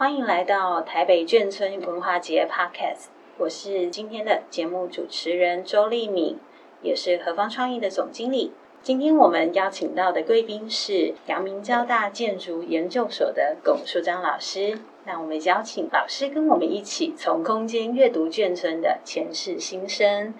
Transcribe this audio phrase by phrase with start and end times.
[0.00, 6.38] 欢迎来到台北眷村文化节 Podcast，我是今天的节目主持人周丽敏，
[6.80, 8.50] 也是何方创意的总经理。
[8.80, 14.78] 今天我们邀请到的贵宾是阳明交大建筑研究所的龚树章老师。
[15.04, 20.32] 那我们邀请老师跟我们一起从空间阅读眷村的前世今生。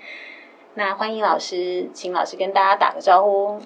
[0.73, 3.61] 那欢迎老师，请老师跟大家打个招呼。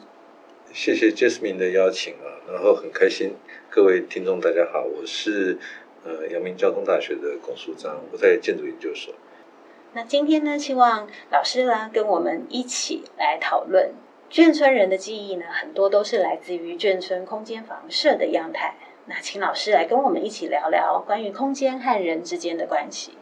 [0.72, 3.36] 谢谢 Jasmine 的邀请啊，然后很开心，
[3.70, 5.56] 各位听众大家好，我是
[6.04, 9.14] 呃阳明交通大学的龚书章，我在建筑研究所。
[9.94, 13.92] 那今天呢，希望老师呢跟我们一起来讨论
[14.30, 18.74] 眷村人的记忆呢，很多都是来自于眷村空间房舍的样态。
[19.06, 23.12] 那请老师来跟我们一起聊聊关于空间和人之间的关系。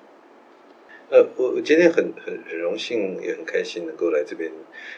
[1.10, 4.51] 呃，我今天很很很荣幸，也很开心能够来这边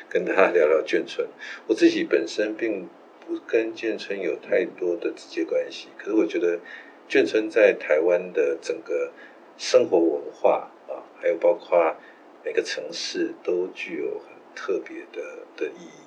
[0.09, 1.27] 跟大家聊聊眷村。
[1.67, 2.89] 我自己本身并
[3.27, 6.61] 不跟眷村有太多的直接关系，可是我觉得
[7.09, 9.13] 眷村在台湾的整个
[9.57, 11.97] 生活文化啊，还有包括
[12.45, 15.23] 每个城市都具有很特别的
[15.57, 16.05] 的意义。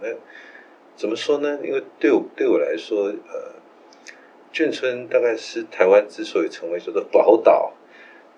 [0.00, 0.08] 那
[0.96, 1.58] 怎么说呢？
[1.62, 3.54] 因为对我对我来说，呃，
[4.52, 7.74] 眷村大概是台湾之所以成为叫做宝岛。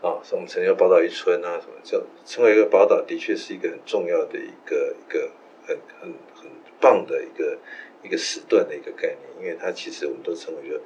[0.03, 5.31] 啊，所以我们曾经宝岛一村啊，什么叫成为一个宝岛，的确是一个很重要的一个一个
[5.67, 7.59] 很很很棒的一个
[8.03, 10.81] 一个时段的一个概念，因为它其实我们都称为一个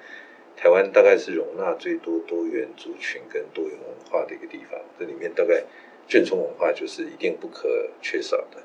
[0.56, 5.64] 台湾大概是容纳最多多元族群跟多元文化的一个地方，这里面大概
[6.08, 8.62] 眷村文化就是一定不可缺少的，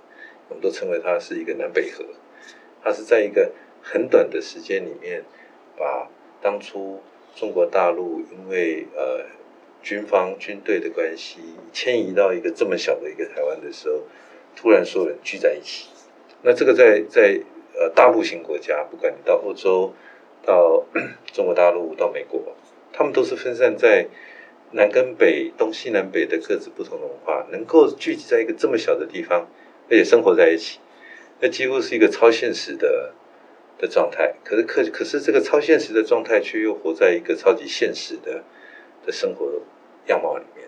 [0.50, 2.06] 我们都称为它是一个南北河，
[2.84, 3.52] 它是在一个
[3.82, 5.23] 很短的时间里面，
[5.78, 6.10] 把
[6.42, 7.02] 当初
[7.36, 9.26] 中国大陆因为呃。
[9.82, 11.40] 军方军队的关系
[11.72, 14.04] 迁移到一个这么小的一个台湾的时候，
[14.54, 15.88] 突然所有人聚在一起。
[16.42, 17.40] 那这个在在
[17.73, 19.94] 呃大陆型国家，不管你到欧洲、
[20.45, 20.86] 到
[21.33, 22.42] 中国大陆、到美国，
[22.94, 24.08] 他们都是分散在
[24.72, 29.48] 南跟北、东西南北的各自不同的文化，能够聚集在一个这么小的地方，
[29.89, 30.80] 而且生活在一起，
[31.39, 33.14] 那几乎是一个超现实的
[33.77, 34.36] 的状态。
[34.44, 38.44] 可是可可是这个超现实的状态，却又活在一个超级现实的。
[39.06, 39.50] 的生活
[40.08, 40.67] 样貌里面，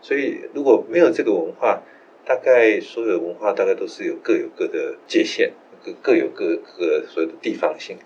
[0.00, 1.82] 所以如果没有这个文化，
[2.24, 5.52] 大概所有文化大概都是有各有各的界限，
[5.84, 7.98] 各各有各各所有的地方性。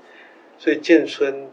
[0.58, 1.48] 所以建村，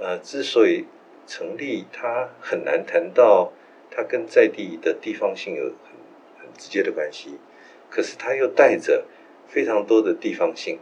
[0.00, 0.86] 呃，之所以
[1.26, 3.52] 成立，它很难谈到
[3.90, 5.72] 它跟在地的地方性有很
[6.38, 7.38] 很直接的关系，
[7.90, 9.04] 可是它又带着
[9.46, 10.78] 非常多的地方性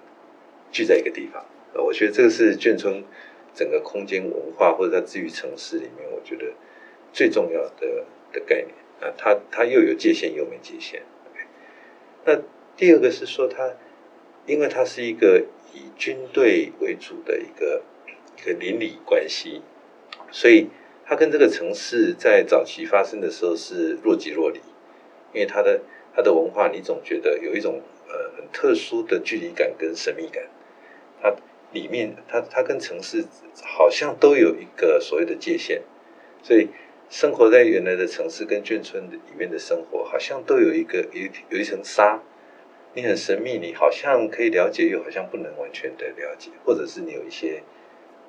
[0.70, 1.44] 聚在一个地方。
[1.74, 3.04] 呃，我觉得这个是建村
[3.54, 6.52] 整个空间文化或者它治愈城市里面，我觉得。
[7.12, 8.68] 最重要的的概念
[9.00, 11.00] 啊，它它又有界限又没界限。
[11.32, 11.40] ok
[12.26, 12.42] 那
[12.76, 13.72] 第二个是说它，
[14.44, 17.82] 因为它是一个以军队为主的一个
[18.36, 19.60] 一个邻里关系，
[20.30, 20.68] 所以
[21.04, 24.58] 它跟这个城市在早期发生的时候是若即若离，
[25.34, 25.82] 因为它的
[26.14, 30.48] 它的文化，你总觉得有一种呃很特殊的距离感跟神秘感。
[31.20, 31.34] 它
[31.72, 33.26] 里面它它跟城市
[33.62, 35.82] 好像都有一个所谓的界限，
[36.42, 36.68] 所以。
[37.08, 42.20] 生活在原来的城市跟眷村里面的生活，好像都有一个有有一层纱，
[42.96, 47.62] 你很神秘，你好像可以了解，又好像不能完全的了解，或者是你有一些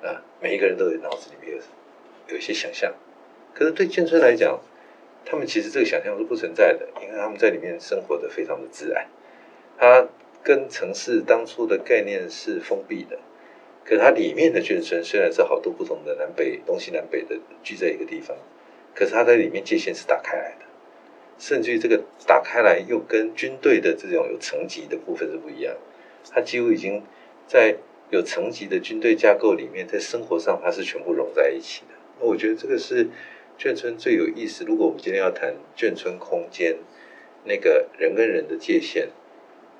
[0.02, 1.62] 啊，每一个人都有脑子里面有
[2.34, 2.94] 有一些想象，
[3.54, 4.60] 可是对眷村来讲，
[5.24, 9.06] 他们其实这个想象是不存在的，因为他们在里面生活的非常的自然，
[9.78, 10.06] 它
[10.42, 13.18] 跟城市当初的概念是封闭的，
[13.86, 18.36] 可是它里面的眷村虽然是好多不同的南北东西南北的聚在一个地方。
[18.94, 20.66] 可是它在里面界限是打开来的，
[21.38, 25.74] 甚至于这个打开来又跟军队的这种有层级的部分是不一样，
[26.30, 27.02] 它几乎已经
[27.46, 27.76] 在
[28.10, 31.94] 有层级的军队架构里面，在生活上它是全部融在一起的。
[32.20, 33.08] 那我觉得这个是
[33.58, 34.64] 眷村最有意思。
[34.64, 36.76] 如果我们今天要谈眷村空间，
[37.44, 39.08] 那个人跟人的界限，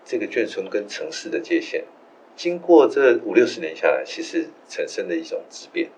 [0.05, 1.85] 这个眷村跟城市的界限，
[2.37, 5.91] 经过这五六十年下来，其实产生了一种质变。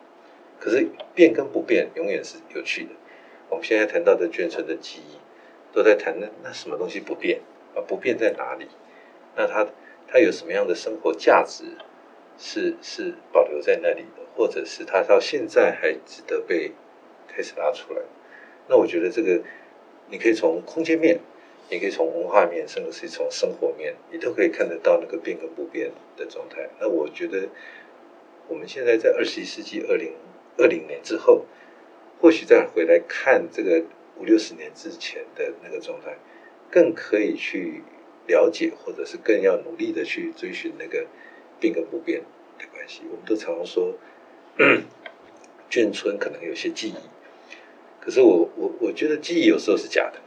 [0.58, 2.90] 可是变跟不变永远是有趣的。
[3.48, 5.16] 我们现在谈到的眷村的记忆，
[5.72, 7.40] 都在谈那那什么东西不变
[7.74, 7.80] 啊？
[7.86, 8.66] 不变在哪里？
[9.36, 9.66] 那它
[10.08, 11.64] 它有什么样的生活价值
[12.38, 16.72] 是是保留在那里的，或者是它到现在还值得被
[17.28, 18.02] 开始拉出来？
[18.68, 19.42] 那我觉得这个
[20.08, 21.20] 你可以从空间面，
[21.68, 26.68] 也可以从文化面，甚至是从生活面，你都可以看得到那个变跟不变的状态。
[26.80, 27.48] 那我觉得
[28.48, 30.14] 我们现在在二十一世纪二零
[30.58, 31.44] 二零年之后。
[32.22, 33.82] 或许再回来看这个
[34.20, 36.16] 五六十年之前的那个状态，
[36.70, 37.82] 更可以去
[38.26, 41.06] 了解，或者是更要努力的去追寻那个
[41.58, 42.20] 变跟不变
[42.58, 43.00] 的关系。
[43.10, 43.94] 我们都常常说，
[45.70, 46.94] 眷村可能有些记忆，
[47.98, 50.20] 可是我我我觉得记忆有时候是假的。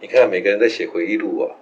[0.00, 1.56] 你看每个人在写回忆录啊，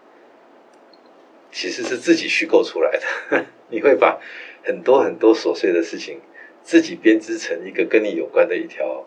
[1.51, 3.47] 其实是自己虚构出来的。
[3.71, 4.21] 你会把
[4.63, 6.21] 很多很多琐碎的事情
[6.63, 9.07] 自己编织成一个跟你有关的一条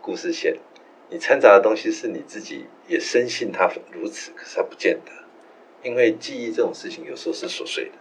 [0.00, 0.56] 故事线。
[1.08, 5.12] 你掺杂的东西是你自己也深信它如此，可是它不见得，
[5.82, 7.92] 因为记忆这种事情有时候是琐碎的，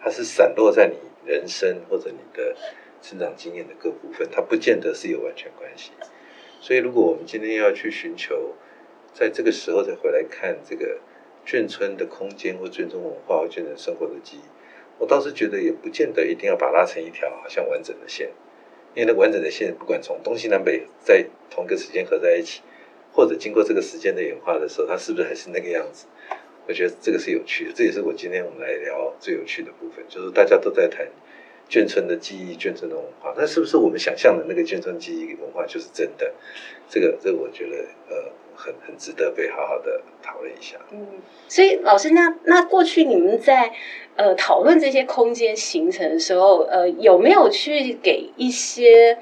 [0.00, 0.96] 它是散落在你
[1.28, 2.56] 人生或者你的
[3.02, 5.90] 成长经验的各部分，它不见得是有完全关系。
[6.60, 8.54] 所以，如果我们今天要去寻求，
[9.12, 11.00] 在这个时候再回来看这个
[11.44, 14.40] 眷村的空间或眷村文化或眷村生活的记忆，
[14.98, 18.30] 我倒是觉得也不见得一定要把它拉成一条好像完整的线。
[18.94, 22.62] 因为那完整的线，不管从东西南北在同一个时间合在一起，
[23.12, 26.06] 或者经过这个时间的演化的时候，它是不是还是那个样子？
[26.66, 31.06] 我觉得这个是有趣的，这也是我今天我们来聊最有趣的部分，就是大家都在谈
[31.68, 36.32] 眷村的记忆、眷村的文化，那是不是我们想象的那个眷村记忆文化就是真的？
[36.88, 37.76] 这个，这个我觉得
[38.08, 38.32] 呃。
[38.62, 40.76] 很很值得被好好的讨论一下。
[40.92, 41.06] 嗯，
[41.48, 43.72] 所以老师，那那过去你们在
[44.16, 49.16] 呃讨论这些空间形成的时候，呃，有没有去给一些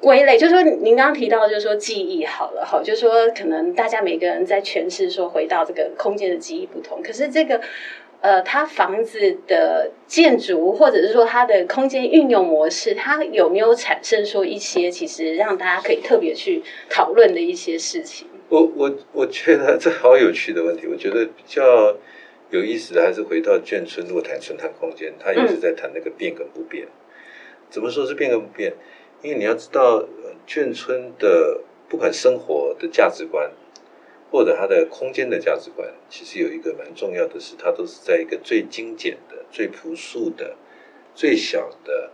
[0.00, 0.38] 归类？
[0.38, 7.60] 就是说您刚刚提到，就是说记忆好了，好，就是说可能大家每个人在诠释说回到这个空间的记忆不同，可是这个。
[8.22, 18.28] 呃，它房子的建筑，或者是说它的空间运用模式，它有没有产生说一些其实让大家可以特别去讨论的一些事情？
[18.50, 20.86] 我我我觉得这好有趣的问题。
[20.86, 21.96] 我觉得比较
[22.50, 26.84] 有意思的还是回到眷村，如果谈村谈空间，他也是在谈那个变跟不变。
[26.84, 26.92] 嗯、
[27.70, 28.74] 怎么说是变跟不变？
[29.22, 30.04] 因为你要知道，
[30.46, 33.50] 眷村的不管生活的价值观。
[34.32, 40.54] 或者它的空间的价值观，其实有一个蛮重要的是，它都是在一个最精简的、最朴素的、
[41.16, 42.12] 最小的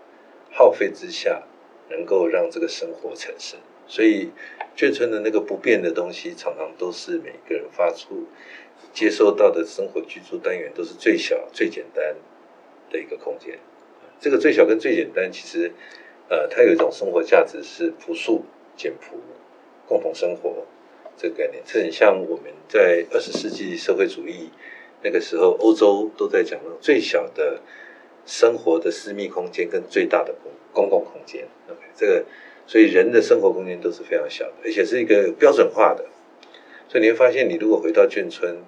[0.51, 1.43] 耗费之下，
[1.91, 3.61] 能够让这个生活产生。
[3.87, 4.31] 所以，
[4.75, 8.25] 眷村的那个不变的东西，常常都是每个人发出、
[8.95, 12.17] 接收到的生活居住单元，都是最小、最简单
[12.91, 13.59] 的一个空间。
[14.19, 15.71] 这个最小跟最简单，其实，
[16.29, 18.45] 呃，它有一种生活价值是朴素、
[18.77, 19.17] 简朴、
[19.87, 20.65] 共同生活。
[21.19, 24.51] 这个概念，这很像我们在二十世纪社会主义
[25.03, 27.59] 那个时候，欧洲都在讲那种最小的
[28.27, 31.49] 生活的私密空间跟最大的公公共空间。
[31.71, 32.27] OK，这个
[32.67, 36.05] 所以人的生活空间都是非常小的，而且是一个标准化的。
[36.87, 38.59] 所以你会发现，你如果回到眷村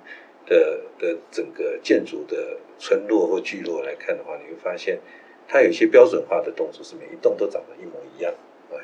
[0.47, 5.01] 的的整个建筑的村落或聚落来看的话，你会发现
[5.49, 8.33] 它有些标准化的动作，是每一栋都长得一模一样。
[8.71, 8.77] 哎，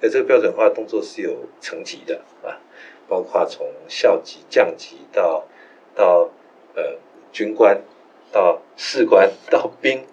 [0.00, 2.60] 那这个标准化动作是有层级的啊。
[3.08, 5.46] 包括从校级、将级到
[5.94, 6.30] 到
[6.74, 6.98] 呃
[7.30, 7.82] 军官，
[8.30, 10.04] 到士官， 到兵，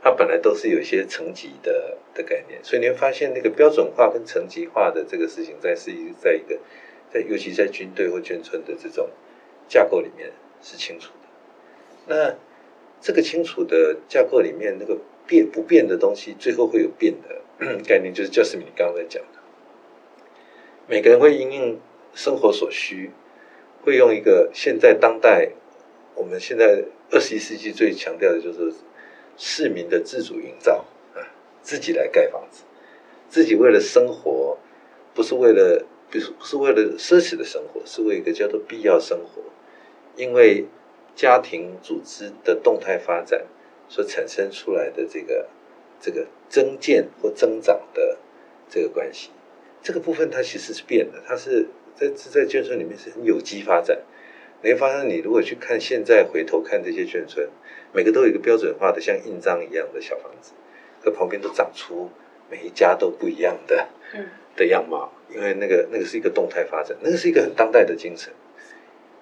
[0.00, 6.58] 它本来都是有一些层级的的概念，所以你会发现那个标准化跟层级化的这个事情，在是一在一个
[7.10, 9.10] 在尤其在军队或眷村的这种
[9.68, 10.32] 架构里面
[10.62, 11.28] 是清楚的。
[12.06, 12.34] 那
[13.00, 14.96] 这个清楚的架构里面，那个
[15.32, 17.42] 变不变的东西，最后会有变的
[17.88, 19.38] 概念，就是就是你刚刚在讲的，
[20.86, 21.80] 每个人会因应。
[22.14, 23.10] 生活所需，
[23.82, 25.48] 会用一个现在当代，
[26.14, 28.70] 我们现在二十一世纪最强调的就是
[29.38, 30.84] 市民的自主营造
[31.14, 31.24] 啊，
[31.62, 32.64] 自己来盖房子，
[33.30, 34.58] 自己为了生活，
[35.14, 39.40] 不是为了，不是不是为了奢侈的生活，是为一个叫做必要生活，
[40.16, 40.66] 因为
[41.16, 43.46] 家庭组织的动态发展
[43.92, 45.46] 所产生出来的这个
[46.00, 48.16] 这个增建或增长的
[48.70, 49.28] 这个关系，
[49.82, 51.68] 这个部分它其实是变的，它是。
[51.94, 54.00] 在在眷村里面是很有机发展，
[54.62, 57.46] 你会发现，你如果去看现在回头看这些眷村，
[57.92, 60.52] 每个都有一个标准化的像印章一样的小房子，
[61.04, 62.08] 和旁边都长出
[62.50, 63.88] 每一家都不一样的
[64.56, 68.32] 的样貌，因为那个那个是一个动态发展，那个是一个很当代的精神，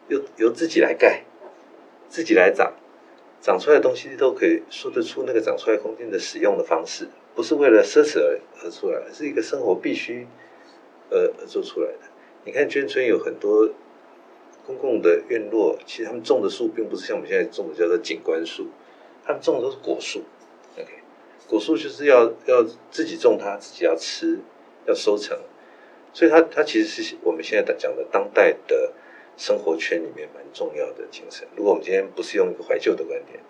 [0.06, 1.24] 由由自己来盖，
[2.08, 2.72] 自己来长，
[3.40, 10.26] 长出来的东西都可以说得出那个长出来空间的使用的方式，不是为了奢侈而而出来，是一个生活必须
[11.08, 12.00] 呃而做出来的。
[12.44, 13.70] 你看眷村有很多
[14.66, 18.68] 公共的院落，其实他们种的树并不是像我们现在种的叫做景观树，
[19.24, 20.22] 他们种的都是果树。
[20.76, 20.88] OK，
[21.48, 24.38] 果树就是要要自己种它，自己要吃，
[24.86, 25.38] 要收成，
[26.12, 28.92] 所以它它其实是我们现在讲的当代的
[29.40, 31.48] 生活圈里面蛮重要的精神。
[31.56, 33.40] 如果我们今天不是用一个怀旧的观点，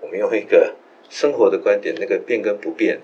[0.00, 0.74] 我们用一个
[1.08, 3.00] 生活的观点，那个变跟不变。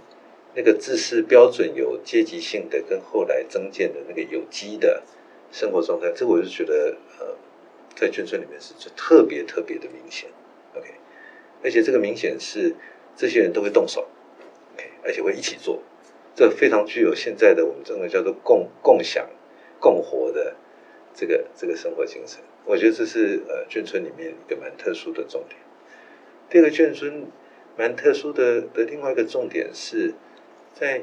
[0.56, 5.04] 那个自是标准有阶级性的，跟后来增建的那个有机的
[5.52, 7.36] 生活状态，这我就觉得呃，
[7.94, 10.28] 在眷村里面是特别特别的明显
[10.74, 10.88] ，OK，
[11.62, 12.74] 而且这个明显是
[13.14, 14.08] 这些人都会动手
[14.74, 15.80] ，OK，而且会一起做，
[16.34, 19.30] 这非常具有现在的我们这个叫做共共享、
[19.78, 20.56] 共活的
[21.18, 22.40] 这个这个生活精神。
[22.64, 25.60] 我觉得这是呃眷村里面一个蛮特殊的重点。
[26.48, 27.26] 第二个眷村
[27.76, 30.14] 蛮特殊的的另外一个重点是
[30.72, 31.02] 在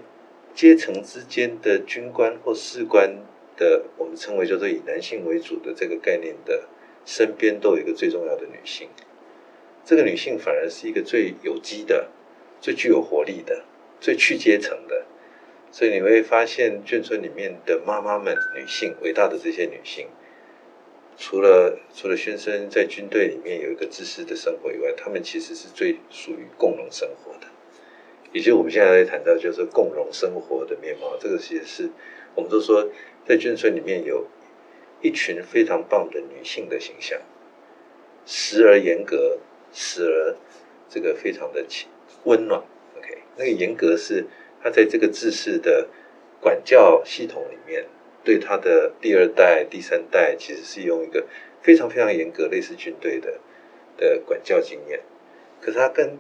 [0.53, 3.17] 阶层之间的军官或士官
[3.57, 6.63] 的，我们称为叫做以男性为主的这个概念的
[7.05, 8.88] 身边都有一个最重要的女性。
[9.84, 12.10] 这个女性反而是一个最有机的、
[12.62, 13.65] 最具有活力的、
[14.00, 15.05] 最去阶层的。
[15.75, 20.08] 所以你会发现眷村里面的妈妈们，女性伟大的这些女性。
[21.17, 27.48] 除了除了先生在军队里面有一个自私的生活以外，他们其实是最属于共荣生活的，
[28.32, 31.17] 也就我们现在在谈到就是共荣生活的面貌。
[31.20, 31.89] 这个其实是
[32.36, 32.89] 我们都说
[33.25, 34.27] 在眷村里面有
[35.01, 37.20] 一群非常棒的女性的形象，
[38.25, 39.39] 时而严格，
[39.74, 40.38] 时而
[40.88, 41.65] 这个非常的
[42.24, 42.63] 温暖。
[42.98, 44.25] OK，那个严格是
[44.65, 45.88] 他在这个制式的
[46.41, 47.86] 管教系统里面。
[48.24, 51.27] 对他的第二代、第三代，其实是用一个
[51.62, 53.39] 非常非常严格、类似军队的
[53.98, 55.00] 的管教经验。
[55.62, 56.17] 可是他跟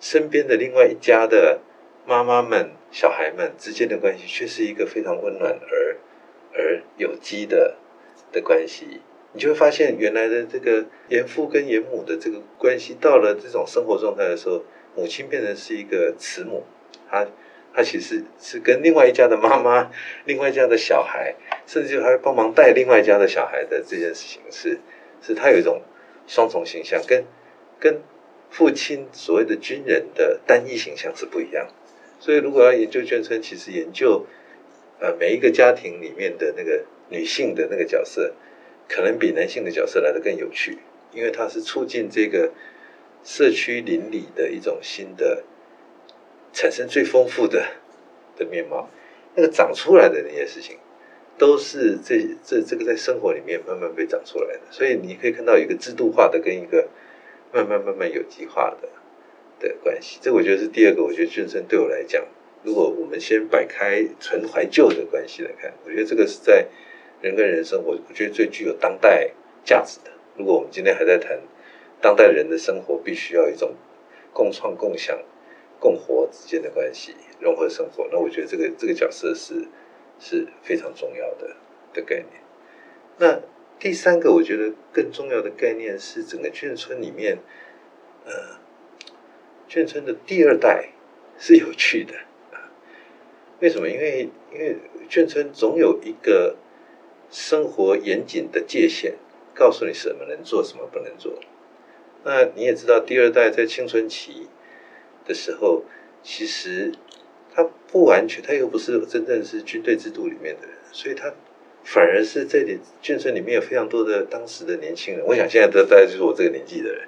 [0.00, 1.60] 身边的另外一家的
[2.06, 5.98] 妈妈们、小孩们之间的关系，却是一个非常温暖而
[6.54, 7.76] 而有机的
[8.32, 9.02] 的关系。
[9.34, 14.64] 你就会发现，原来的这个严父跟严母的这个关系，到了这种生活状态的时候，
[14.96, 16.64] 母亲变成是一个慈母，
[17.10, 17.26] 她。
[17.72, 19.90] 他其实是跟另外一家的妈妈、
[20.26, 21.34] 另外一家的小孩，
[21.66, 24.78] 甚至还帮忙带另外一家的小孩的这件事情是，
[25.22, 25.80] 是他有一种
[26.26, 27.24] 双重形象，跟
[27.78, 28.02] 跟
[28.50, 31.68] 父亲所谓的军人的单一形象是不一样。
[32.18, 34.26] 所以，如果要研究眷村，其实研究
[34.98, 38.34] 呃每一个家庭里面的那个女性的那个角色，
[38.88, 40.78] 可能比男性的角色来的更有趣，
[41.12, 42.52] 因为它是促进这个
[43.22, 45.44] 社区邻里的一种新的。
[46.52, 47.64] 产生最丰富的
[48.36, 48.88] 的面貌，
[49.34, 50.78] 那个长出来的那些事情，
[51.38, 54.60] 都是这这这个在生活里面慢慢被长出来的。
[54.70, 56.88] 所以你可以看到一个制度化的跟一个
[57.52, 58.88] 慢慢慢慢有机化的
[59.58, 60.18] 的关系。
[60.20, 61.02] 这我觉得是第二个。
[61.02, 62.24] 我觉得眷村对我来讲，
[62.62, 66.66] 如果我们先摆开纯怀旧的关系来看，我觉得这个是在
[67.22, 69.30] 人跟人生活，我觉得最具有当代
[69.64, 70.10] 价值的。
[70.36, 71.38] 如果我们今天还在谈
[72.00, 73.74] 当代人的生活，必须要一种
[74.32, 75.18] 共创共享。
[75.80, 79.66] 共活之间的关系，融合生活，那我觉得这个这个角色是
[80.20, 81.56] 是非常重要的
[81.94, 82.42] 的概念。
[83.16, 83.40] 那
[83.78, 87.38] 第三个，我觉得更重要的概念是整个眷村里面，
[88.26, 88.32] 呃，
[89.70, 90.90] 眷村的第二代
[91.38, 92.14] 是有趣的
[92.54, 92.68] 啊。
[93.60, 93.88] 为什么？
[93.88, 94.76] 因为因为
[95.08, 96.56] 眷村总有一个
[97.30, 99.14] 生活严谨的界限，
[99.54, 101.32] 告诉你什么能做，什么不能做。
[102.22, 104.48] 那你也知道，第二代在青春期。
[105.30, 105.84] 的时候，
[106.24, 106.90] 其实
[107.54, 111.32] 他不完全，他又不是真正是军队制度里面的人，所以他
[111.84, 115.24] 反而是这里眷村里面有非常多的当时的年轻人。
[115.24, 117.06] 我想现在的大概就是我这个年纪的人，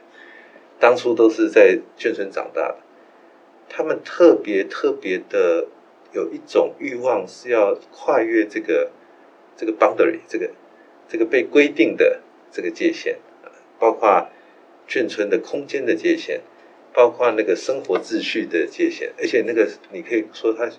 [0.78, 2.78] 当初都是在眷村长大的，
[3.68, 5.66] 他们特别特别的
[6.12, 8.92] 有一种欲望，是要跨越这个
[9.56, 10.48] 这个 boundary，这个
[11.08, 13.18] 这个被规定的这个界限，
[13.80, 14.28] 包括
[14.88, 16.40] 眷村的空间的界限。
[16.94, 20.70] 包括那个生活秩序的界限，而且那个你可以说他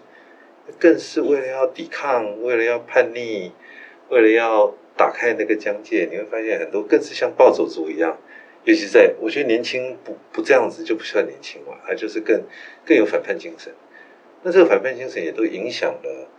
[0.79, 3.51] 更是为了要抵抗，为了要叛逆，
[4.10, 6.08] 为了要打开那个疆界。
[6.12, 8.17] 你会发现很多更是像暴走族一样，
[8.63, 12.43] 尤其在我觉得年轻不不这样子就不算年轻嘛，他就是更
[12.86, 13.74] 更有反叛精神。
[14.43, 16.29] 那这个反叛精神也都影响了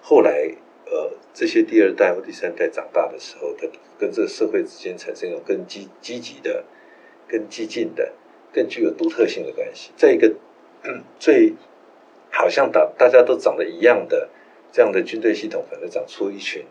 [0.00, 0.50] 后来
[0.86, 3.66] 呃这些第二代或第三代长大的时候，他
[3.98, 6.64] 跟这个社会之间产生一种更积积极的、
[7.26, 8.12] 更激进的。
[8.54, 10.32] 更具有独特性的关系，在一个
[11.18, 11.54] 最
[12.30, 14.28] 好像大大家都长得一样的
[14.70, 16.64] 这样的军队系统，反而长出一群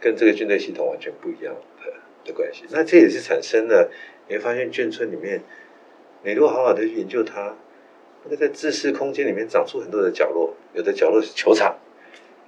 [0.00, 1.52] 跟这个军队系统完全不一样
[1.84, 1.92] 的
[2.24, 2.62] 的关系。
[2.70, 3.90] 那这也是产生了，
[4.28, 5.42] 你会发现眷村里面，
[6.22, 7.56] 你如果好好的去研究它，
[8.22, 11.76] 那个在自私空间里面长出很多的角落，有的角落是球场，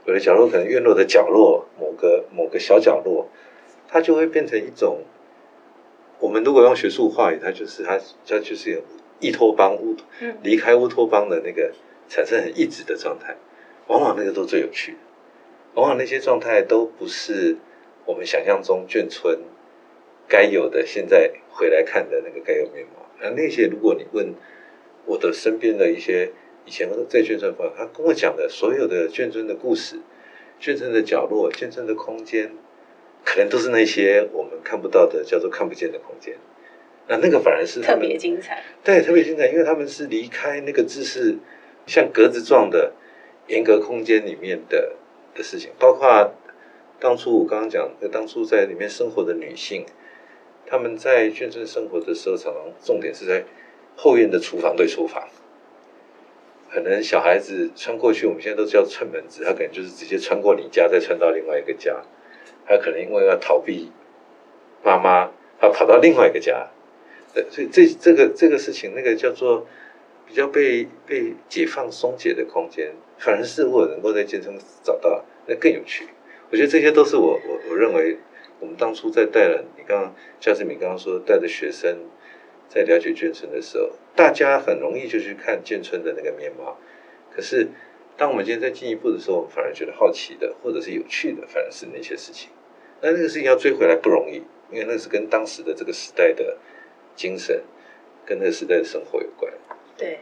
[0.07, 3.29] 有的角落可能院落的角落，某个某个小角落，
[3.89, 5.03] 它就会变成一种。
[6.21, 8.83] 我们如果用学术话语，它就是它，它就是有
[9.21, 9.97] 异托邦乌，
[10.43, 11.73] 离开乌托邦的那个
[12.09, 13.37] 产生很异质的状态，
[13.87, 14.97] 往往那个都最有趣，
[15.75, 17.57] 往往那些状态都不是
[18.05, 19.39] 我们想象中眷村
[20.27, 23.07] 该有的，现在回来看的那个该有面貌。
[23.21, 24.35] 那那些如果你问
[25.07, 26.33] 我的身边的一些
[26.65, 30.01] 以前在眷村朋友，他跟我讲的所有的眷村的故事、
[30.61, 32.53] 眷村的角落、眷村的空间。
[33.29, 36.35] 可能都是那些我们看不到的，叫做看不见的空间。
[37.09, 38.65] 那那个反而是特别精彩。
[38.83, 41.37] 对，特别精彩，因为他们是离开那个姿势
[41.87, 42.95] 像格子状的
[43.49, 44.95] 严格空间里面的
[45.35, 46.33] 的事情，包括
[46.99, 49.85] 当初我刚刚讲，当初在里面生活的女性，
[50.67, 53.45] 他们在眷村生活的时候，常常重点是在
[53.95, 55.29] 后院的厨房对厨房。
[56.71, 61.95] 可能小孩子穿过去，我们现在都叫串门子，他可能就是直接穿过你家，再穿到另外一个家。
[62.69, 63.91] 他可能因为要逃避
[64.85, 66.69] 妈妈，他跑到另外一个家。
[67.35, 69.67] 呃，所以这这个这个事情，那个叫做
[70.27, 76.09] 比较被被解放松解的空间，反而是我能够在建村找到，那更有趣。
[76.51, 78.19] 我觉得这些都是我我我认为
[78.61, 81.99] 我们当初在带了你刚刚夏志敏刚刚说带着学生。
[82.71, 86.77] 在了解眷村的时候，大家很容易就去看眷村的那个面貌。
[87.35, 87.67] 可是，
[88.15, 92.51] 当我们今天再进一步的时候，反而觉得好奇的，或者是有趣的，反而是那些事情。
[93.01, 96.57] 那那个事情要追回来不容易，因为那是跟当时的这个时代的
[97.15, 97.63] 精神，
[98.27, 99.53] 跟那个时代的生活有关。
[99.97, 100.21] 对。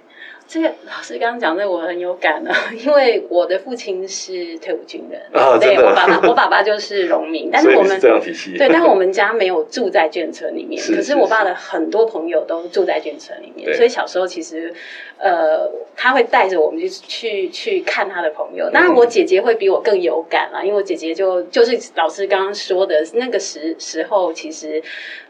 [0.48, 2.54] 这个老师刚刚讲的我很有感啊，
[2.84, 14.72] 因为我的父亲是退伍军人，啊、对，我爸爸， 我爸爸就是农民，但是我们对，但是我们家没有住在眷村里面，可是我爸的很多朋友都住在眷村里面，所以小时候其实，
[15.18, 18.70] 呃，他会带着我们去去去看他的朋友。
[18.70, 24.80] 当然，我姐姐会比我更有感啊，因为我姐姐就就是老师刚刚说的那个时时候，其实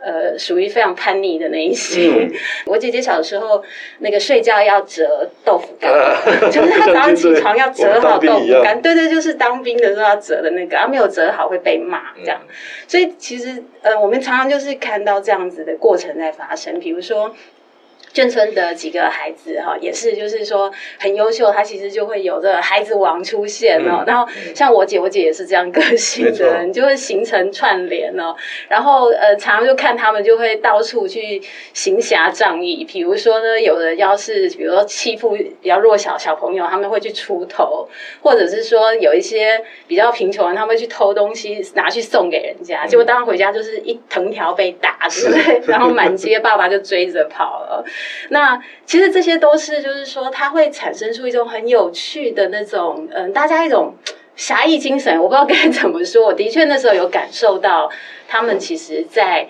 [0.01, 2.11] 呃属于非常叛逆的那一些。
[2.11, 2.31] 嗯、
[2.67, 3.65] 我姐姐小时候
[4.01, 5.07] 那个睡觉要折。
[5.07, 6.17] 折豆腐干，啊、
[6.51, 12.41] 就是他早上起床要折好豆腐干， 对对，就是当兵的时候要折的那个，啊，没有折好会被骂这样。
[12.49, 12.55] 嗯、
[12.89, 17.33] 所以其实呃，我们常常就是看到这样子的过程在发生，比如说。
[18.17, 23.99] 眷村的几个孩子哈，也是就是说很优秀，他其实就会有这个孩子王出现哦。
[23.99, 28.35] 嗯、然后像我姐，我姐也是这样个性的人，就会形成串联哦。
[28.69, 31.43] 然后呃，常常就看他们就会到处去
[31.75, 32.87] 行侠仗义。
[32.89, 37.87] 比如说呢，有的要是比如说欺负比较弱小小朋友，他们会去出头；
[38.23, 45.61] 或者是说有一些比较贫穷人，他们会去偷东西拿去送给人家，结果当他回家就是一藤条被打，对不对？
[45.69, 47.85] 然后满街爸爸就追着跑了。
[48.31, 53.95] 那其实这些都是，就是说，它会产生出一种很有趣的那种，嗯，大家一种
[54.37, 55.17] 侠义精神。
[55.21, 57.91] 我不知道该怎么说，我的确那时候有感受到，
[58.29, 59.27] 他们其实在。
[59.27, 59.49] 在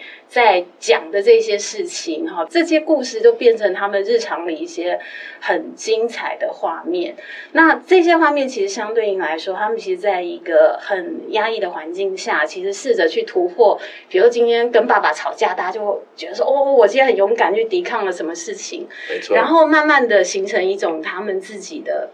[0.79, 4.99] 讲的这些事情，哈，这些故事就变成他们日常里一些
[5.41, 7.17] 很精彩的画面。
[7.53, 13.79] 那这些画面其实相对应来说，他们其实在一个很压抑的环境下，其实试着去突破。
[14.09, 19.35] 比如今天跟爸爸吵架，大家就觉得说：“哦，我今天很勇敢去抵抗了什么事情。”没错。
[19.35, 22.11] 然后慢慢的形成一种他们自己的。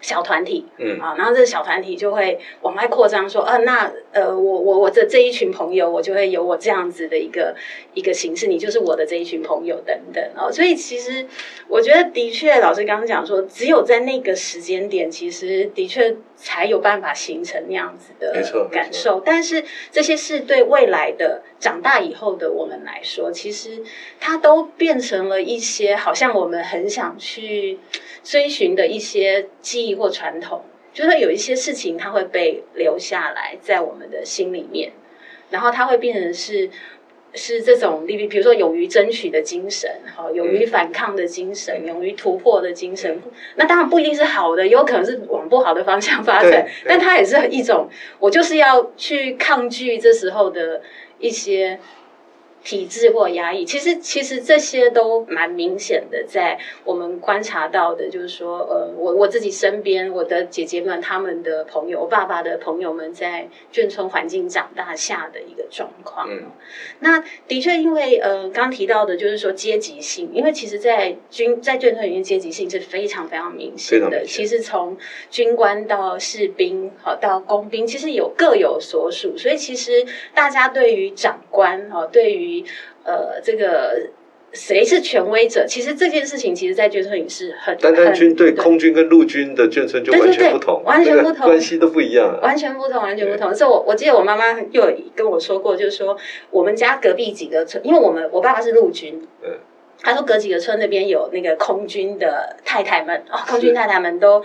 [0.00, 7.54] 小团体，嗯啊，然后这个小团体就会往外扩张，说，呃，那呃，我我我的这一群朋友，我就会有我这样子的一个
[7.94, 10.50] 一个形式，你就是我的这一群朋友等等哦。
[10.52, 11.26] 所以其实
[11.68, 18.32] 我觉得，的确，老师刚刚讲说，只有在那个时间点，其实的确才有办法形成那样子的
[18.70, 19.20] 感受。
[19.24, 23.82] 但是这些是对未来的长大以后的我们来说，其实
[24.18, 27.78] 它都变成了一些好像我们很想去
[28.24, 29.98] 追寻的一些记忆。
[29.98, 34.92] 或传统，就是有一些事情，它会被留下来在我们的心里面，
[35.50, 36.70] 然后它会变成是
[37.34, 43.20] 是这种，比比如说勇于争取的精神，哈，勇于反抗的精神，勇于突破的精神。
[43.56, 47.88] 那当然不一定是好的，有可能是往不好的方向发展，但它也是一种，
[48.20, 50.80] 我就是要去抗拒这时候的
[51.18, 51.78] 一些。
[52.68, 66.28] 体制或压抑，其实其实这些都蛮明显的，在我们观察到的，就是说，呃，我我自己身边，我的姐姐们，他们的朋友，我爸爸的朋友们，在眷村环境长大下的一个状况。
[66.30, 66.42] 嗯，
[66.98, 74.26] 那的确，因为呃，刚提到的，就是说阶级性，因为其实，在军在眷村里面，阶级性是非常非常明显的。
[74.26, 74.94] 其实从
[75.30, 80.04] 军官到士兵，好到工兵，其实有各有所属，所以其实
[80.34, 82.57] 大家对于长官，哈，对于
[83.04, 84.08] 呃，这个
[84.52, 85.66] 谁是权威者？
[85.66, 93.52] 其实这件事情，其实，在眷村里是很单单军队、空军跟陆军的眷村就完全不同，完全不同，关系都不一样，完全不同，完全不同。
[93.52, 96.16] 这我我记得我妈妈又有跟我说过，就是说
[96.50, 99.50] 我们家隔壁几个村，因为我们我爸爸是陆军，嗯，
[100.02, 104.42] 他说隔几个村那边有那个空军的太太们哦，空军太太们都。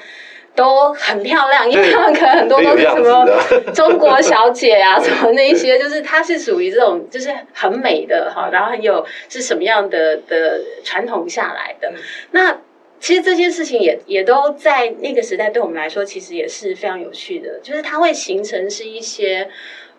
[0.56, 3.26] 都很漂亮，因为他们可能很多都是什么
[3.74, 11.92] 中国小姐啊，什么那一些，就是她是属于这种，就是很美的哈，然后很有是什么样的的传统下来的。
[12.32, 12.60] 那
[13.00, 19.50] 其实这些事情也也都在那个时代对我们来说，其实也是非常有趣的，就是它会形成是一些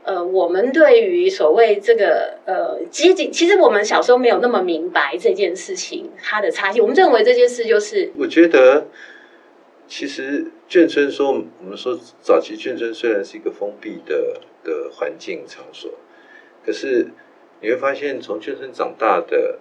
[0.04, 8.86] 呃，我们对于所谓这个呃阶级，其实我们小时候没有那么明白这件事情它的差异，我们认为这件事就是我觉得。
[9.96, 15.88] 其实眷村说，我们说早期眷村虽然是一个封闭的的环境场所，
[16.66, 17.12] 可是
[17.60, 19.60] 你会发现，从眷村长大的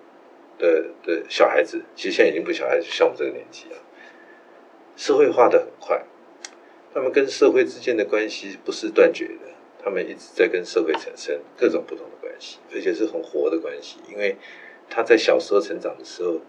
[0.57, 3.77] 的的小孩子，其实现在已经不小孩子，像我们这个年纪了，
[4.95, 6.03] 社会化的很快，
[6.91, 14.35] 他们跟社会之间的关系不是断绝的，他们一直在跟社会产生各种不同的关系，而且是很活的关系，因为
[14.89, 16.41] 他在小时候成长的时候，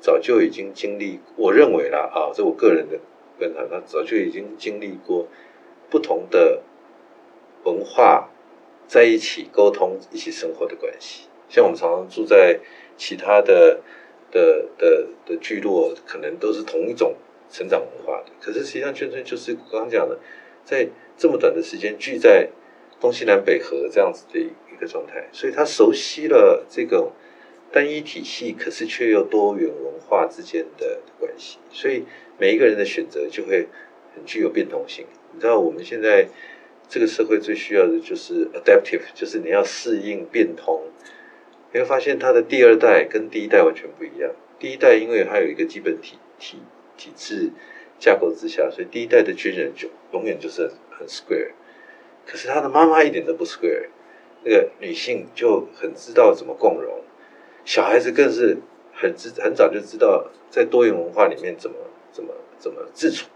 [0.00, 2.98] 早就已经经历，我认为啦啊，这我个人的。
[3.38, 5.26] 跟他，他早就已经经历过
[5.90, 6.62] 不同的
[7.64, 8.30] 文化
[8.86, 11.28] 在一起沟通、一起生活的关系。
[11.48, 12.60] 像我们常常住在
[12.96, 13.80] 其他的
[14.30, 17.14] 的的的聚落，可能都是同一种
[17.50, 18.32] 成长文化的。
[18.40, 20.18] 可是实际上，眷村就是刚刚讲的，
[20.64, 22.48] 在这么短的时间聚在
[23.00, 27.12] 东西南北河这样子的一个状态，所以他熟悉了这个
[27.76, 32.04] 单一体系，可是却又多元文化之间的关系，所以。
[32.38, 33.66] 每一个人的选择就会
[34.14, 35.06] 很具有变动性。
[35.32, 36.28] 你知道我们现在
[36.86, 40.82] 这个社会最需要的就是 adaptive，就是你要适应变通。
[41.72, 44.30] 你会发现他的第二代跟第一代完全不一样。
[44.58, 46.58] 第一代因为他有一个基本体体
[46.98, 47.50] 体制
[47.98, 51.52] 架构之下，所以第一代的军人就永远就是很，很 square。
[52.26, 53.86] 可是他的妈妈一点都不 square，
[54.44, 57.02] 那个女性就很知道怎么共融，
[57.66, 58.56] 小孩子更是
[58.94, 61.76] 很知很早就知道在多元文化里面怎么。
[62.12, 63.28] 怎么怎么自处，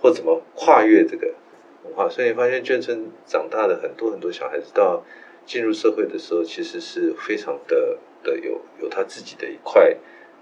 [0.00, 1.34] 或怎么跨越这个
[1.82, 2.08] 文化？
[2.08, 5.02] 所以你发现眷村长大的很多很多小孩子，到
[5.44, 9.96] 进入社会的时候，其实是非常的的有有他自己的一块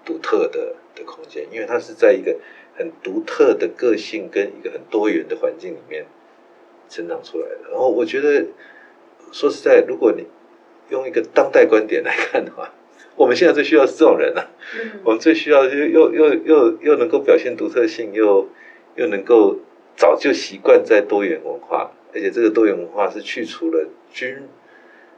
[0.04, 2.36] 独特的的空间，因为他是在一个
[2.76, 6.04] 很独特的个性跟一个很多元的环境里面
[6.90, 7.70] 成长出来的。
[7.70, 8.48] 然后我觉得，
[9.32, 10.26] 说实在，如果你
[10.90, 12.70] 用一个当代观点来看的话，
[13.16, 14.48] 我们现在最需要是这种人呐、啊，
[15.04, 18.48] 我们最需要就又又又又能够表现独特性，又
[18.94, 19.58] 又能够
[19.94, 24.48] 早就习惯在多元文化，而且这个多元文化是去除了军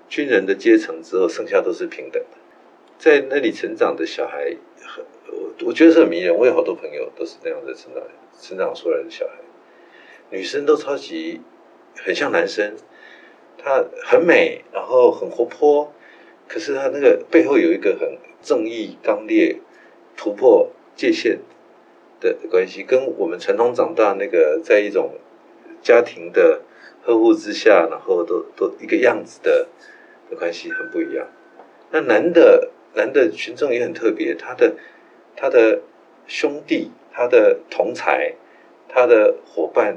[0.09, 2.39] 军人的阶层之后，剩下都是平等的，
[2.99, 6.35] 在那里成长的小孩很，我我觉得是很迷人。
[6.35, 8.03] 我有好多朋友都是那样的成长
[8.41, 9.35] 成长出来的小孩，
[10.31, 11.41] 女生都超级
[11.97, 12.75] 很像男生，
[13.57, 15.93] 她很美，然后很活泼。
[16.53, 19.57] 可是他那个背后有一个很正义、刚烈、
[20.15, 21.39] 突破界限
[22.21, 25.15] 的关系，跟我们传统长大那个在一种
[25.81, 26.61] 家庭的
[27.03, 29.67] 呵护之下，然后都都一个样子的
[30.29, 31.27] 的关系很不一样。
[31.91, 34.75] 那男的男的群众也很特别，他的
[35.35, 35.81] 他的
[36.27, 38.35] 兄弟、他的同才、
[38.91, 39.97] 他的伙伴，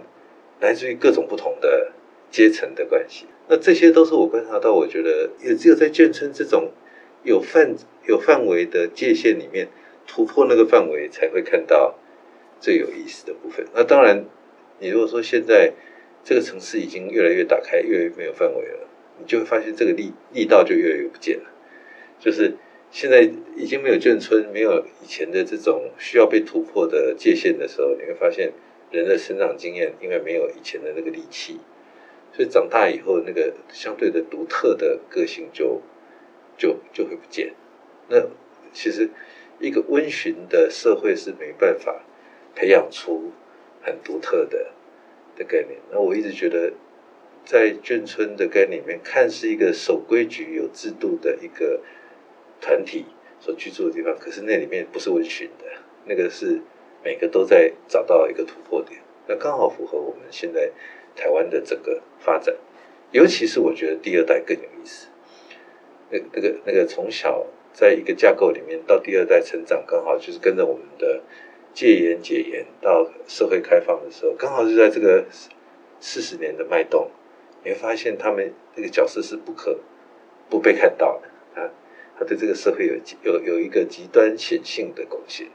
[0.61, 1.91] 来自于各种不同的
[2.31, 3.25] 阶层的关系。
[3.47, 6.71] 那这些都是我观察到，我觉得也只有在眷村这种
[7.23, 7.75] 有范
[8.07, 9.67] 有范围的界限里面
[10.07, 11.95] 突破那个范围，才会看到
[12.59, 13.65] 最有意思的部分。
[13.73, 14.25] 那当然，
[14.79, 15.73] 你如果说现在
[16.23, 18.87] 这个城市已经越来越打开，越来越没有范围了，
[19.19, 21.51] 你就会发现这个力力道就越来越不见了。
[22.19, 22.55] 就是
[22.89, 28.53] 现在已经没有眷村，没有以前的这种需要被突破的界限的时候，你会发现
[28.89, 31.59] 人的成长经验因为没有以前的那个力气。
[32.35, 35.81] 所以长大以后，那个相对的独特的个性就
[36.57, 37.53] 就就会不见。
[38.09, 38.27] 那
[38.73, 39.09] 其实
[39.57, 42.03] 一个温驯的社会是没办法
[42.53, 43.31] 培养出
[43.81, 44.73] 很独特的
[45.37, 45.79] 的概念。
[45.89, 46.73] 那我一直觉得，
[47.45, 51.79] 在眷村的概念里面，看似一个守规矩、有制度的一个
[52.59, 53.05] 团体
[53.39, 55.65] 所居住的地方，可是那里面不是温驯的，
[56.03, 56.59] 那个是
[57.01, 58.99] 每个都在找到一个突破点。
[59.25, 60.69] 那刚好符合我们现在。
[61.15, 62.53] 台湾的整个发展，
[63.11, 65.07] 尤其是我觉得第二代更有意思。
[66.09, 71.21] 那那个那个从小在一个架构里面到第二代成长，刚好就是跟着我们的
[71.73, 75.25] 戒严解严到社会开放的时候，刚好就在这个
[75.99, 77.09] 四十年的脉动，
[77.63, 79.79] 你会发现他们那个角色是不可
[80.49, 81.71] 不被看到的啊，
[82.19, 85.47] 他对这个社会有有有一个极端显性的贡献。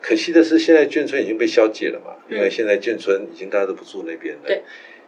[0.00, 4.42] 可惜的是，现在眷村已经被消解了嘛，因为现在眷村已经大家都不住那边了。
[4.46, 4.62] 对。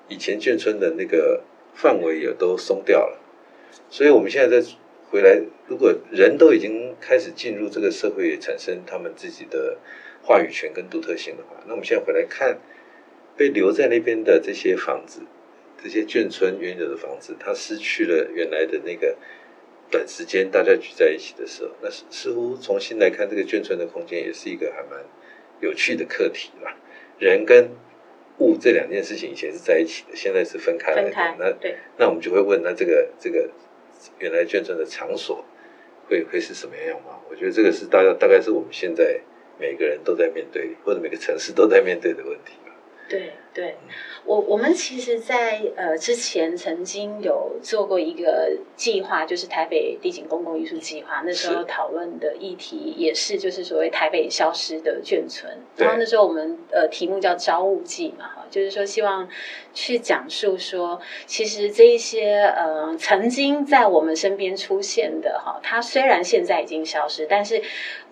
[0.09, 1.42] 以前眷村的那个
[1.75, 3.21] 范围也都松掉了，
[3.90, 4.66] 所以我们现在再
[5.11, 9.79] 回来，如果人都已经开始进入这个社会，产生他们自己的
[10.23, 12.59] 话语权跟独特性的话，那我们现在回来看
[13.37, 15.23] 被留在那边的这些房子，
[15.83, 19.16] 这些眷村原有的房子，它失去了原来的那个
[19.90, 25.05] 短时间大家聚在一起的时候，那似似乎重新来看这个眷村的空间，也是一个还蛮
[25.61, 26.77] 有趣的课题吧，
[27.19, 27.71] 人跟。
[28.38, 31.11] 物这两件事情以前是在一起的，现在是分开来的。
[31.38, 33.49] 那对，那我们就会问，那这个这个
[34.18, 35.44] 原来捐赠的场所
[36.09, 37.18] 会会是什么样吗？
[37.31, 39.20] 我觉得这个是大家大概是我们现在
[39.59, 42.75] 每个人都在面对，或者每个城市都在面对的问题吧。
[43.09, 43.75] 对对，
[44.27, 51.23] 我我们其实在，在呃之前曾经有做过一个计划，就是台北地景公共艺术计划。
[51.25, 55.51] 那时候讨论的议题也是，就是所谓台北消失的眷村。
[55.77, 59.27] 然后那时候我们呃题目叫《朝雾记》嘛，哈，就是说希望
[59.73, 67.62] 去讲述说，其实这一些呃曾经在我们身边出现的哈，它虽然现在已经消失，但是。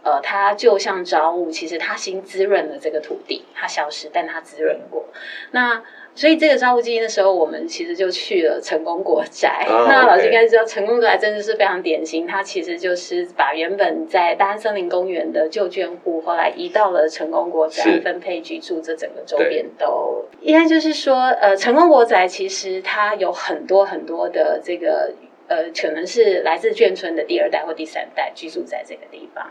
[0.05, 5.07] 呃，它就像朝雾，其实它新滋润了这个土地，它消失，但它滋润过。
[5.53, 5.83] 那
[6.17, 9.67] 所以这个朝雾记的时候，我们其实就去了成功国宅。
[9.69, 9.89] Oh.
[9.89, 25.13] 那老师应该知道，成功国宅真的是非常典型，它其实就是把原本在大安森林公园的旧眷户，后来移到了成功国宅分配居住，这整个周边都应该就是说，呃，成功国宅其实它有很多很多的这个
[25.49, 29.51] 呃，可能是来自眷村的第二代或第三代居住在这个地方。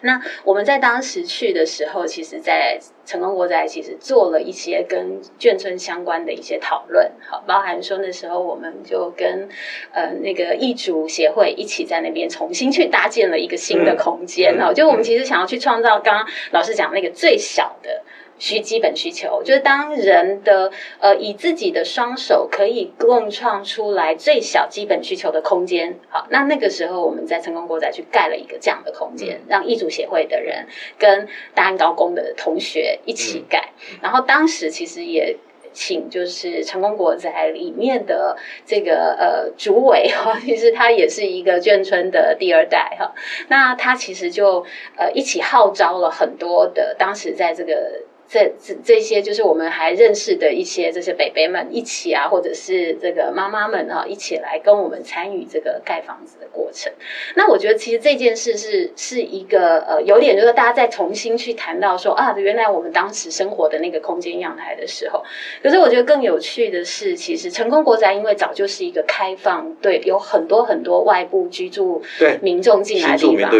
[0.00, 9.48] 那我们在当时去的时候，其实，在成功国宅其实做了一些跟眷村相关的一些讨论，好，包含说那时候我们就跟
[9.92, 18.03] 呃那个义竹协会一起在那边重新去搭建了一个新的空间，哦、嗯，就我们其实想要去创造刚刚老师讲那个最小的。
[18.38, 30.66] 需基本需求，就是当人的呃以自己的双手可以共创出来最小基本需求的空间，好，那那个时候我们在成功国宅去盖了一个这样的空间，让艺术协会的人
[30.98, 33.70] 跟大安高工的同学一起盖，
[34.02, 35.36] 然后当时其实也
[35.72, 43.14] 请就是成功国宅里面的这个呃主委哈，其实他也是一个眷村的第二代哈，
[43.48, 44.64] 那他其实就
[44.96, 48.02] 呃一起号召了很多的当时在这个。
[48.28, 56.92] 这这这些就是我们还认识的一些这些北北们一起啊，或者是这个妈妈们啊，一起来跟我们参与这个盖房子的过程。
[57.36, 65.22] 那我觉得其实这件事是是一个呃，有点就是大家再重新去谈到说啊，原来我们当时生活的那个空间阳台的时候。
[65.62, 72.02] 可是我觉得更有趣的是，其实成功国宅因为早就是一个开放，对，有很多很多外部居住
[72.40, 73.50] 民众进来的地方，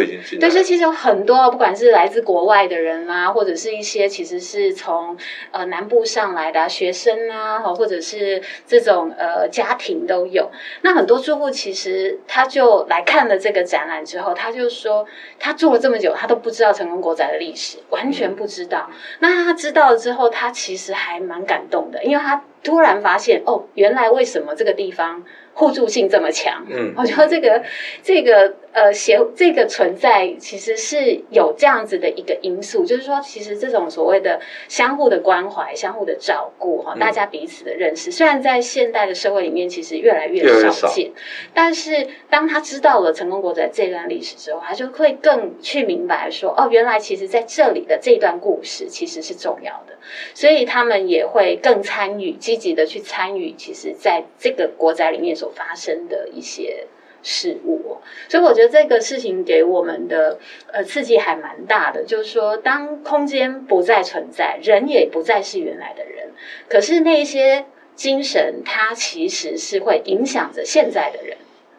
[0.41, 4.54] 对，所以其实有很多不管是来自国外的人啊，或者是一些其实是。
[4.55, 5.17] 是从
[5.51, 10.49] 呃南部上来的、学生啊，或者是这种呃家庭都有。
[10.83, 15.05] 那很多住户其实他就来看了这个展览之后，他就说
[15.41, 18.89] 他住了这么久，他都不知道成功国宅的历史，完全不知道。
[19.19, 25.23] 那他知道了之后，他其实还蛮感动的，因为他突然发现哦，原来为什么这个地方
[25.53, 26.67] 互助性这么强？
[26.69, 27.63] 嗯，我觉得这个
[28.03, 28.55] 这个。
[28.75, 41.13] 呃，协这个存在其实是有这样子的一个因素，就是说，其实这种所谓的相互的关怀、相互的照顾，哈，大家彼此的认识，虽然在现代的社会里面其实越来越少见，
[41.55, 49.97] 但是当他知道了成功国宅这段历史之后，他就会更去明白说，哦，原来其实在这里的这段故事其实是重要的，
[50.35, 56.87] 所以他们也会更参与、积极的去参与，其实在这个国宅里面所发生的一些。
[57.27, 57.97] 事物，
[58.29, 60.39] 所以我觉得这个事情给我们的
[60.71, 62.05] 呃刺激还蛮大的。
[62.05, 66.33] 就是说，当空间不再存在，人也不再是原来的人，
[66.69, 67.65] 可是那些
[67.95, 71.39] 精神，它其实是会影响着现在的人。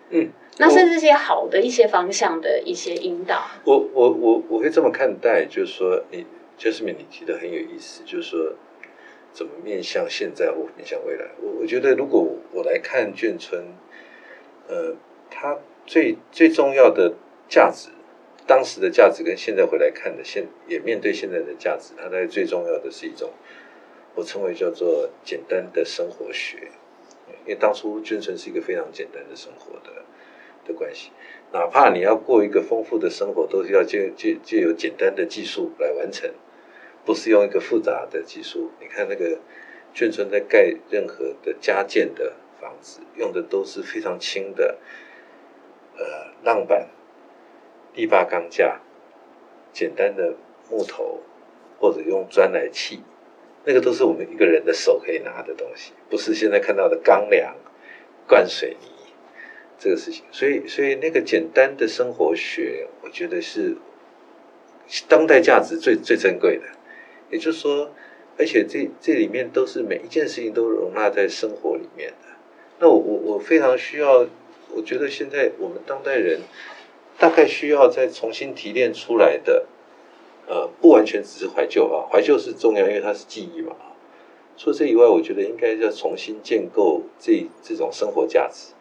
[0.09, 3.45] 嗯，那甚至一些好的一些方向的一些引导。
[3.65, 6.25] 我我我我会这么看待，就是说，你
[6.57, 8.53] 就是你提的很有意思，就是说，
[9.35, 11.25] 怎么面向现在或面向未来？
[11.39, 13.63] 我我觉得，如果我来看眷村，
[14.67, 14.95] 呃。
[15.37, 17.13] 它最最重要的
[17.49, 17.89] 价值，
[18.47, 23.33] 当时的价值跟现在回来看的现也面对现在的价值，它在最重要的是一种，
[24.13, 26.69] 我称为叫做简单的生活学，
[27.43, 30.05] 因为当初眷村是一个非常简单的生活的
[30.65, 31.09] 的关系，
[31.51, 36.29] 哪怕你要过一个丰富的生活，都是要借借借由简单的技术来完成，
[37.05, 38.71] 不是用一个复杂的技术。
[38.81, 39.39] 你看那个
[39.93, 44.77] 眷村在盖任何的加建的房子，用的都是非常轻的。
[45.97, 46.03] 呃，
[46.43, 46.89] 浪板、
[47.93, 48.81] 地霸钢架、
[49.71, 50.35] 简单的
[50.69, 51.21] 木头，
[51.79, 53.01] 或者用砖来砌，
[53.63, 57.55] 那个都是我们一个人的手可以拿的东西，不是现在看到的钢梁、
[58.27, 58.87] 灌水泥
[59.79, 60.25] 这个事情。
[60.31, 63.77] 所以，所以那个简单的生活学，我觉得是
[65.07, 66.65] 当代价值最最珍贵的。
[67.29, 67.91] 也就是说，
[68.37, 72.27] 而且这这里面都是每一件事情都容纳在生活里面的。
[72.79, 74.27] 那我我我非常需要。
[74.75, 76.41] 我觉得现在我们当代人
[77.17, 79.67] 大概需要再重新提炼出来的，
[80.47, 83.73] 呃，不完全只是怀旧啊，怀旧是重要，因为它是记忆嘛。
[84.57, 88.73] 除了这以外，我觉得应该要重新建构这这种生活价值，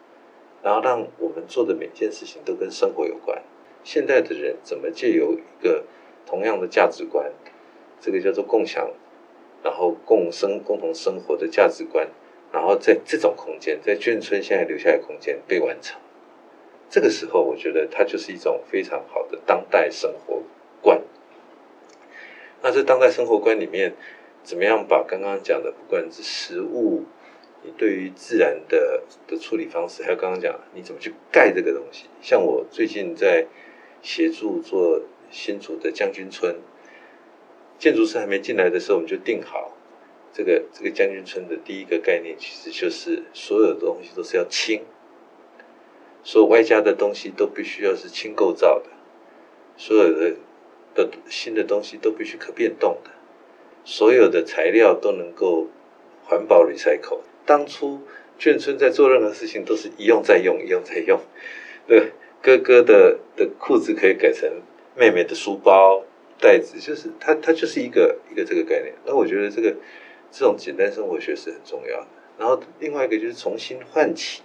[0.61, 3.41] 然后让我们做的每件事情都跟生活有关。
[3.85, 5.85] 现在的人怎么借由一个
[6.25, 7.31] 同样的价值观，
[8.05, 8.87] 这个叫做共享，
[9.63, 12.07] 然后共生、共同生活的价值观，
[12.51, 15.99] 然后在这种空间，在眷村现在留下来的空间被完成，
[16.87, 20.43] 这个时候，我觉得它就是一种非常好的当代生活
[20.83, 21.01] 观。
[22.61, 23.95] 那这当代生活观里面，
[24.43, 27.05] 怎么样把刚刚讲的，不管是食物，
[27.63, 33.47] 你对于自然的的处理方式，还有刚刚讲你怎么去盖这个东西，像我最近在
[34.03, 36.55] 协助做新竹的将军村，
[37.77, 39.75] 建筑师还没进来的时候，我们就定好
[40.33, 44.81] 这个这个将军村的第一个概念，其实就是所有的东西都是要轻，
[46.23, 48.89] 所有外加的东西都必须要是轻构造的，
[49.77, 50.35] 所有的。
[50.95, 53.11] 的新的东西都必须可变动的，
[53.83, 55.67] 所有的材料都能够
[56.23, 57.19] 环保 recycle。
[57.45, 57.99] 当初
[58.39, 61.19] 眷村在做任何事情都是一用再用，一用再用。
[61.85, 64.49] 对，哥哥的的裤子可以改成
[64.95, 66.05] 妹妹的书包
[66.39, 68.93] 袋子，就是它它就是一个一个这个概念。
[69.05, 69.75] 那我觉得这个
[70.31, 72.07] 这种简单生活学是很重要的。
[72.37, 74.41] 然后另外一个就是重新唤起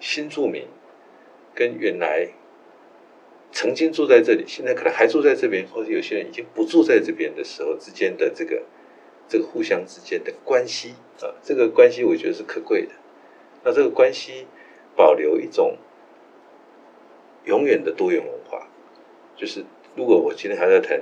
[0.00, 0.66] 新住民
[1.54, 2.28] 跟原来。
[3.56, 8.64] 曾经住在这里，现在可能还住在这边，或者有些人已经不住在这边的时候之间的这个
[9.28, 12.90] 这个互相之间的关系啊，这个关系我觉得是可贵的。
[13.62, 14.48] 那这个关系
[14.96, 15.78] 保留一种
[17.44, 18.66] 永远的多元文化，
[19.36, 19.64] 就是
[19.96, 21.00] 如果我今天还在谈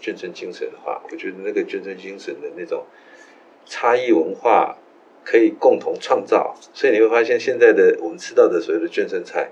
[0.00, 2.84] 眷村精神的话，我觉得那个眷村精神的那种
[3.66, 4.76] 差异文化
[5.24, 6.54] 可以共同创造。
[6.72, 9.50] 所以你会发现，现在的我们吃到的所有的眷村菜。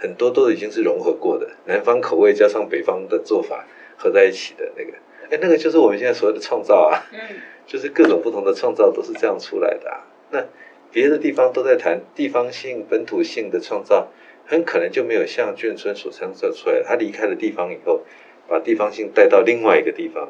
[0.00, 4.92] 很多都已经是融合过的，南方口味加上北方的做法合在一起的那个，
[5.28, 7.18] 哎，那个就是我们现在所有的创造啊，嗯，
[7.66, 10.06] 就是各种不同的创造都是这样出来的啊。
[10.30, 10.44] 那
[10.92, 14.06] 别的地方都在谈地方性、本土性的创造，
[14.48, 16.82] 很可能就没有像眷村所创造出来。
[16.82, 18.02] 他离开了地方以后，
[18.48, 20.28] 把地方性带到另外一个地方，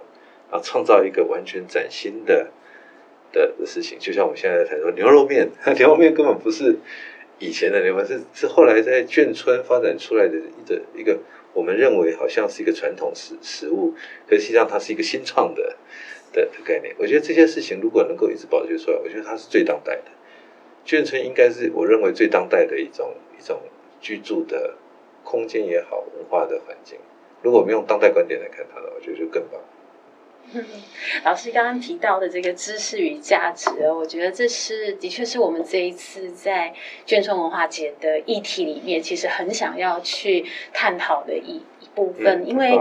[0.50, 2.50] 然后创造一个完全崭新的
[3.32, 3.96] 的的事情。
[3.98, 6.76] 就像我们现在在谈说牛肉面， 牛肉面根本不是。
[7.40, 11.16] 以前的牛肉是是后来在眷村发展出来的一个一个，
[11.52, 13.94] 我们认为好像是一个传统食食物，
[14.26, 15.76] 可实际上它是一个新创的
[16.32, 16.92] 的的概念。
[16.98, 20.10] 我觉得这些事情如果能够一直保留出来，我觉得它是最当代的。
[20.84, 23.62] 眷村应该是我认为最当代的一种一种
[24.00, 24.76] 居住的
[25.24, 26.98] 空间也好，文化的环境。
[27.42, 29.60] 如果我们用当代观点来看它的话，我觉得就更棒。
[30.54, 30.64] 嗯，
[31.24, 36.74] 老师刚刚提到的这个知识与价值，我觉得这是的确是我们这一次在
[37.06, 42.80] 眷村文化节的议题里面，其实很想要去探讨的一一部分，嗯、因为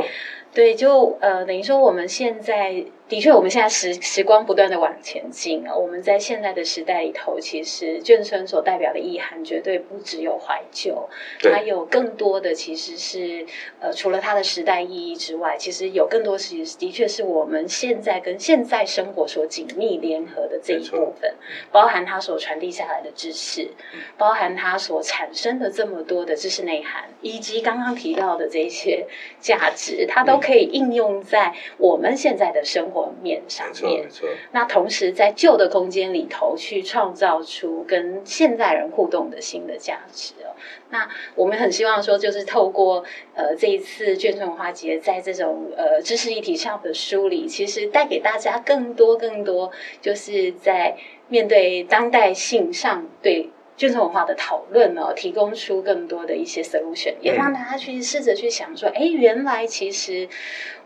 [0.53, 2.85] 对，就呃，等于说我们现在。
[3.09, 5.73] 的确，我们现在时时光不断的往前进啊。
[5.73, 11.07] 我们在现在的时代里头，其实眷村所代表的意涵绝对不只有怀旧，
[11.41, 13.45] 它有更多的其实是
[13.79, 21.33] 呃，除了它的时代意义之外，其实有更多其实的确是我们现在跟现在生活所紧密联合的这一部分，
[21.71, 23.69] 包含它所传递下来的知识，
[24.17, 29.07] 包含它所产生的这么多的知识内涵，以及刚刚提到的这些
[29.39, 34.29] 价值，它都可以应用在我们现在的生活面上面，没错，没错。
[34.51, 40.55] 那同时在旧的空间里头去创造出跟现代人互动的新的价值哦。
[40.89, 43.03] 那我们很希望说，就是透过
[43.35, 60.27] 呃这一次眷村文化节，在这种呃知识议题上的梳理，其实带给大家更多更多，就是在面对当代性上对眷村文化的讨论呢，提供出更多的一些 solution，也让大家去试着去想说，哎，原来其实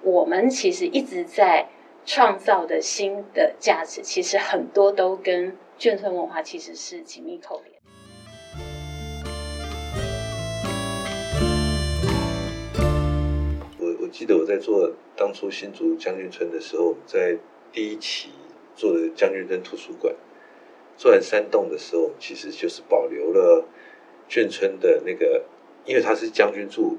[0.02, 1.68] 我们其实一直在。
[2.06, 7.80] 创造的新的价值，其实很多都跟眷村文化其实是紧密扣连。
[13.80, 17.38] 我我记得我在做当初新竹将军村的时候，在
[17.72, 18.32] 第一期
[18.76, 20.14] 做的将军村图书馆，
[20.98, 23.66] 做完三栋的时候，我们其实就是保留了
[24.28, 25.44] 眷村的那个，
[25.86, 26.98] 因为它是将军住，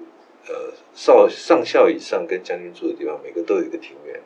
[0.49, 4.21] 呃，少上校以上跟将军住的地方，每个都有一个庭院。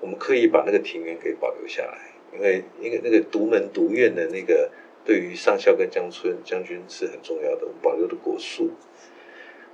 [0.00, 4.70] 我们刻意把那个庭院给保留下来，因为因为那个独门独院的那个
[5.04, 7.66] 对于上校跟将村将军是很重要的。
[7.66, 8.70] 我们保留的果树，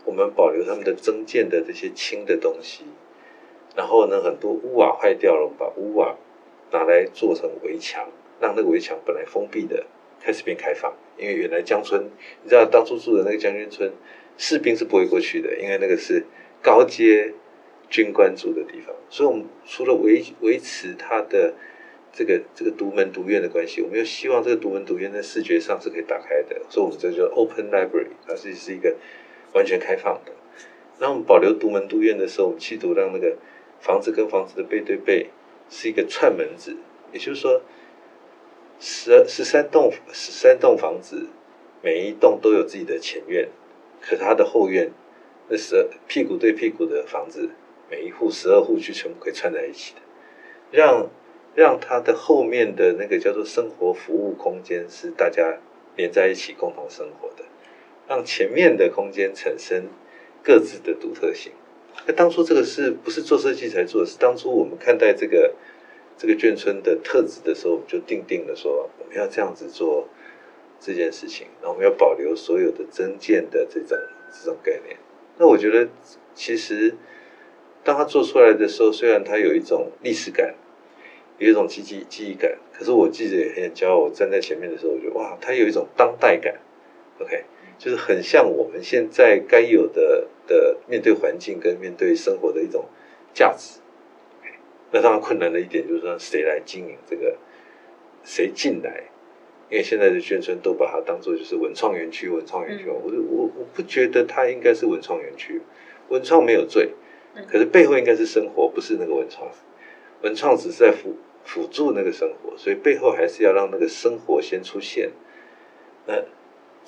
[0.05, 2.85] 我们保留他们的增建的这些轻的东西，
[3.77, 6.17] 然后呢，很多屋瓦坏掉了，我们把屋瓦
[6.73, 8.11] 拿来做成围墙，
[8.41, 9.87] 让那个围墙本来封闭的
[10.21, 10.93] 开始变开放。
[11.17, 12.11] 因为原来将村，
[12.43, 13.91] 你知道当初住的那个将军村，
[14.37, 16.27] 士兵是不会过去的，因为那个是
[16.61, 17.33] 高阶。
[17.89, 21.55] 军官住的地方，所以我们除了维维持它的
[22.13, 28.97] 这个这个独门独院的关系，我们又希望这个独门独院在视觉上是可以打开的，所以我们这叫 open library，它是是一个
[29.53, 30.33] 完全开放的。
[30.99, 33.37] 然后我们保留独门独院的时候，我们企图让那个
[33.81, 35.29] 房子跟房子的背对背
[35.69, 36.75] 是一个串门子，
[37.13, 37.61] 也就是说，
[38.81, 41.27] 十十三栋十三栋房子，
[41.83, 43.49] 每一栋都有自己的前院，
[44.01, 44.91] 可是它的后院，
[45.49, 47.51] 那十屁股对屁股的房子，
[47.91, 50.01] 每一户十二户去全部可以串在一起的，
[50.71, 51.11] 让
[51.55, 55.59] 让它的后面的那个叫做生活服务空间是大家
[55.97, 57.45] 连在一起共同生活的，
[58.09, 59.89] 让前面的空间产生
[60.43, 61.53] 各自的独特性。
[62.07, 64.05] 那当初这个是不是做设计才做？
[64.05, 65.55] 是当初我们看待这个
[66.19, 70.07] 这个眷村的特质的时候，我们就定定了说我们要这样子做
[70.79, 73.99] 这件事情，然后我们要保留所有的增建的这种
[74.31, 74.99] 这种概念。
[75.39, 75.89] 那我觉得
[76.35, 76.95] 其实
[77.87, 80.57] 当他做出来的时候，虽然他有一种历史感，
[81.39, 83.99] 有一种记记记忆感，可是我记得也很骄傲。
[83.99, 86.57] 我站在前面的时候，我觉得哇，它有一种当代感。
[87.21, 87.45] OK。
[87.79, 92.87] 就是很像我们现在该有的的面对环境跟面对生活的一种
[93.35, 93.81] 价值。
[94.91, 97.37] 那当然困难的一点就是说，谁来经营这个？
[98.25, 99.05] 谁进来？
[99.69, 102.89] 因为现在的宣传都把它当做就是文创园区，文创园区。
[102.89, 105.61] 我我我不觉得它应该是文创园区，
[106.09, 106.93] 文创没有罪，
[107.51, 109.51] 可是背后应该是生活，不是那个文创。
[110.23, 115.11] 文创只是在辅辅助那个生活，所以背后还是要让那个生活先出现。
[116.07, 116.23] 那。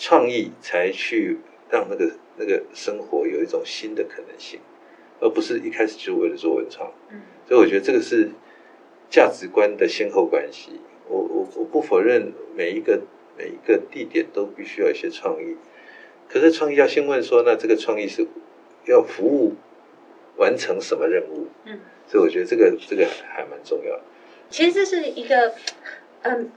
[0.01, 1.39] 创意才去
[1.69, 4.61] 让那个那个生活有一种新的可能性，
[5.19, 6.93] 而不是一开始就为了做文创。
[7.11, 8.31] 嗯，所以我觉得这个是
[9.11, 10.81] 价值观的先后关系。
[11.09, 13.01] 我我我不否认每一个
[13.37, 15.57] 每一个地点都必须要一些创意，
[16.29, 18.25] 可是创意要先问说，那这个创意是
[18.85, 19.57] 要服务
[20.39, 21.47] 完成什么任务？
[21.65, 24.01] 嗯，所以我觉得这个这个还蛮重要。
[24.49, 25.55] 其实这是一个
[26.23, 26.51] 嗯。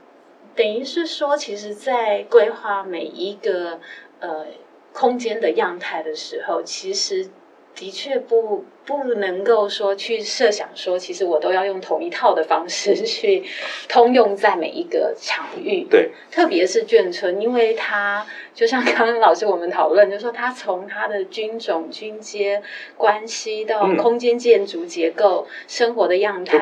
[0.54, 3.80] 等于是说，其实，在规划每一个
[4.20, 4.48] 呃
[4.92, 7.30] 空间的样态的时候，其实
[7.74, 8.66] 的确不。
[8.84, 13.44] 不能够说去设想说，其实我都要用同一套的方式去
[13.88, 15.86] 通用在每一个场域。
[15.88, 22.62] 对，特别是眷村，因为它就像刚刚老师我们讨论，就是说它从它的军种、军阶
[22.96, 26.58] 关系到空间建筑结构、嗯、生活的样态，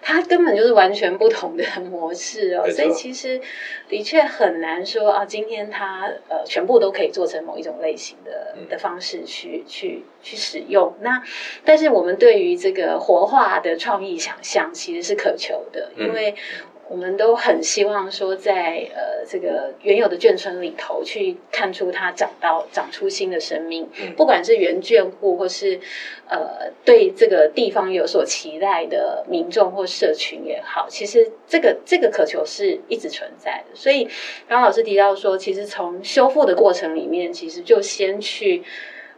[0.00, 2.70] 它根本就是完全不同的模式哦。
[2.70, 3.40] 所以其实
[3.88, 10.94] 的确很难说啊，今天它呃全部都可以做成某一种类型的的方式去去去使用。
[11.00, 11.22] 那
[11.64, 16.34] 但是我们对于这个活化的创意想象其实是渴求的，因为
[16.88, 23.86] 我们都很希望说在，在呃这个原有的眷村里头去看出它长到长出新的生命，
[24.16, 25.78] 不管是原眷户或是
[26.26, 33.76] 呃对这个地方有所期待的民众或社群也好，其实这个这个渴求是一直存在的。
[33.76, 34.04] 所以
[34.48, 38.62] 刚刚老师提到说，其实从修复的过程里面，其实就先去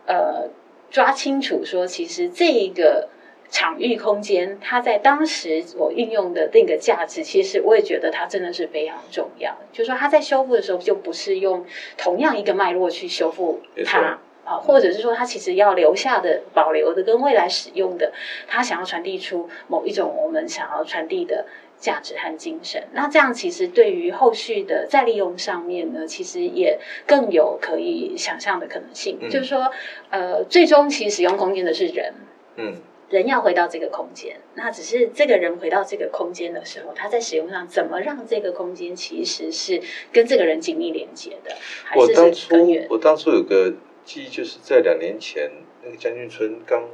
[0.07, 0.51] 呃。
[0.91, 3.09] 抓清楚说，其实这一个
[3.49, 9.57] 场域空间，它在当时我运用的那个价值，其实我也觉得它真的是非常重要。
[9.73, 11.65] 就是说，它在修复的时候，就不是用
[11.97, 18.13] 同样一个脉络去修复它啊，或者是说，它其实要留下的、保留的跟未来使用的，
[18.49, 21.47] 它想要传递出某一种我们想要传递的。
[21.81, 29.17] 价值和精神，那这样其实对于后续的再利用上面呢，其实也更有可以想象的可能性。
[29.19, 29.73] 嗯、就是说，
[30.11, 32.13] 呃，最终其实使用空间的是人，
[32.57, 32.75] 嗯，
[33.09, 39.81] 人要回到这个空间，那只是这个人回到这个空间的时候，他在使用上怎么让这个空间其实是
[40.13, 41.57] 跟这个人紧密连接的？
[41.85, 42.55] 还是我当初
[42.91, 43.73] 我当初有个
[44.05, 45.51] 记忆，就是在两年前
[45.83, 46.85] 那个将军村刚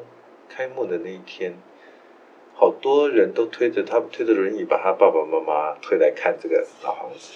[0.48, 1.54] 开幕的那一天。
[2.58, 7.30] 好多人都推着他推着轮椅，把他爸爸妈妈推来看这个老房子。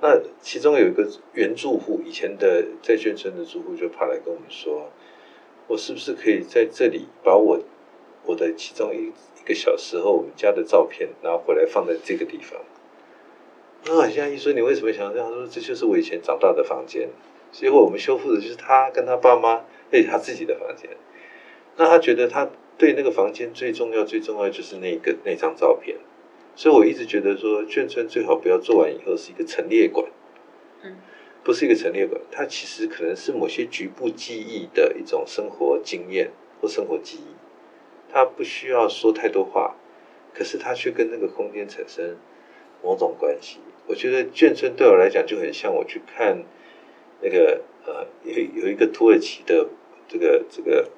[0.00, 4.90] 那其中有一个原住户，以前的在眷村的住户，就跑来跟我们说
[5.68, 7.60] ：“我是不是可以在这里把我
[8.24, 12.60] 我的其中一一个小时候我们家的照片拿回来放在这个地方？”
[13.86, 15.46] 那，现在一说你为什么想这样说？
[15.46, 17.08] 这就是我以前长大的房间，
[17.52, 20.90] 结果我们修复的就是他跟他爸妈哎他自己的房间。
[21.76, 22.50] 那他觉得他。
[22.82, 25.96] 对那个房间最重要、最重要就是那个那张照片，
[26.56, 30.04] 所以我一直觉得说，眷村最好不要做完以后是一个陈列馆，
[30.82, 30.96] 嗯，
[31.44, 37.36] 不是一个陈列馆，它其实可能是某些局部记忆的一种生活经验或生活记忆，
[38.12, 39.76] 它不需要说太多话，
[40.34, 42.16] 可是它却跟那个空间产生
[42.82, 43.60] 某种关系。
[43.86, 46.42] 我觉得眷村对我来讲就很像我去看
[47.20, 49.68] 那个呃，有有一个土耳其的
[50.08, 50.90] 这个这个。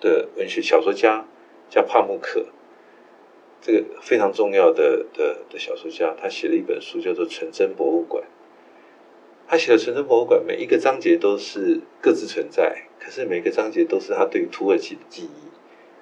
[0.00, 1.26] 的文学小说家
[1.68, 2.46] 叫帕慕克，
[3.60, 8.24] 这个非常重要的的的小说家，他写了一本书叫做《纯真博物馆》。
[9.46, 15.50] 他写的纯真博物馆每一个章节都是各自存在，可是每个章节都是他对于土耳其的记忆，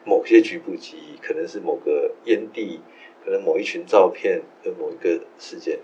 [0.04, 2.80] 某些局部记忆，可能是某个烟蒂，
[3.24, 5.78] 可能某一群照片和某一个事件。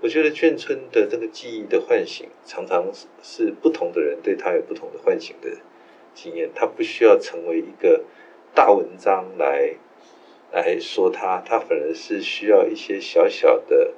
[0.00, 5.50] 我觉得眷村的这个记忆的唤醒，常常是是不同的人对他有不同的唤醒的
[6.14, 6.50] 经验。
[6.54, 8.04] 他不需要成为一个
[8.54, 9.74] 大文章来
[10.52, 13.92] 来说他，他反而是需要一些小小的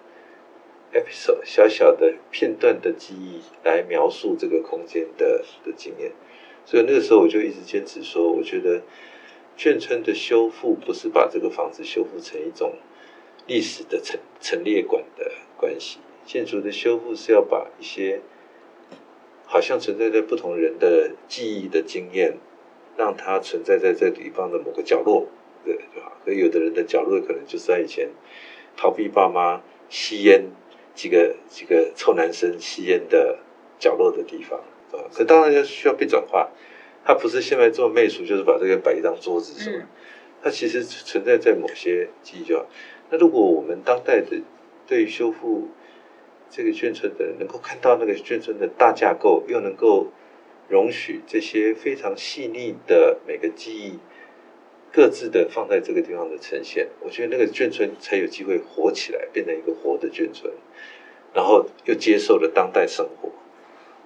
[0.92, 6.12] episode、小小的片段的记忆来描述这个空间的的经验。
[6.64, 8.82] 所以那个时候我就一直坚持说，我觉得
[9.56, 12.74] 眷村的修复不是把这个房子修复成一种
[13.46, 15.30] 历史的陈陈列馆的。
[15.58, 18.20] 关系建筑的修复是要把一些
[19.46, 22.36] 好像存在在不同人的记忆的经验，
[22.96, 25.28] 让它存在在这地方的某个角落，
[25.64, 26.12] 对对吧？
[26.24, 28.10] 可有的人的角落可能就是在以前
[28.76, 30.44] 逃避爸妈吸烟
[30.94, 33.38] 几个几个臭男生吸烟的
[33.78, 34.58] 角落的地方
[34.92, 35.06] 啊。
[35.14, 36.50] 可当然要需要被转化，
[37.04, 39.86] 他不是现在做媚俗，就是把这个摆一张桌子什么，
[40.42, 42.66] 它其实存在在某些记忆就好。
[43.10, 44.42] 那如果我们当代的
[44.86, 45.68] 对于修复
[46.48, 50.12] 这个眷村的，能够看到那个眷村的大架构，又能够
[50.68, 53.98] 容许这些非常细腻的每个记忆
[54.92, 60.52] 各自的放在这个地方的呈现，我觉得那个眷村才有机会活起来，变成一个活的眷村，
[61.34, 63.30] 然后又接受了当代生活。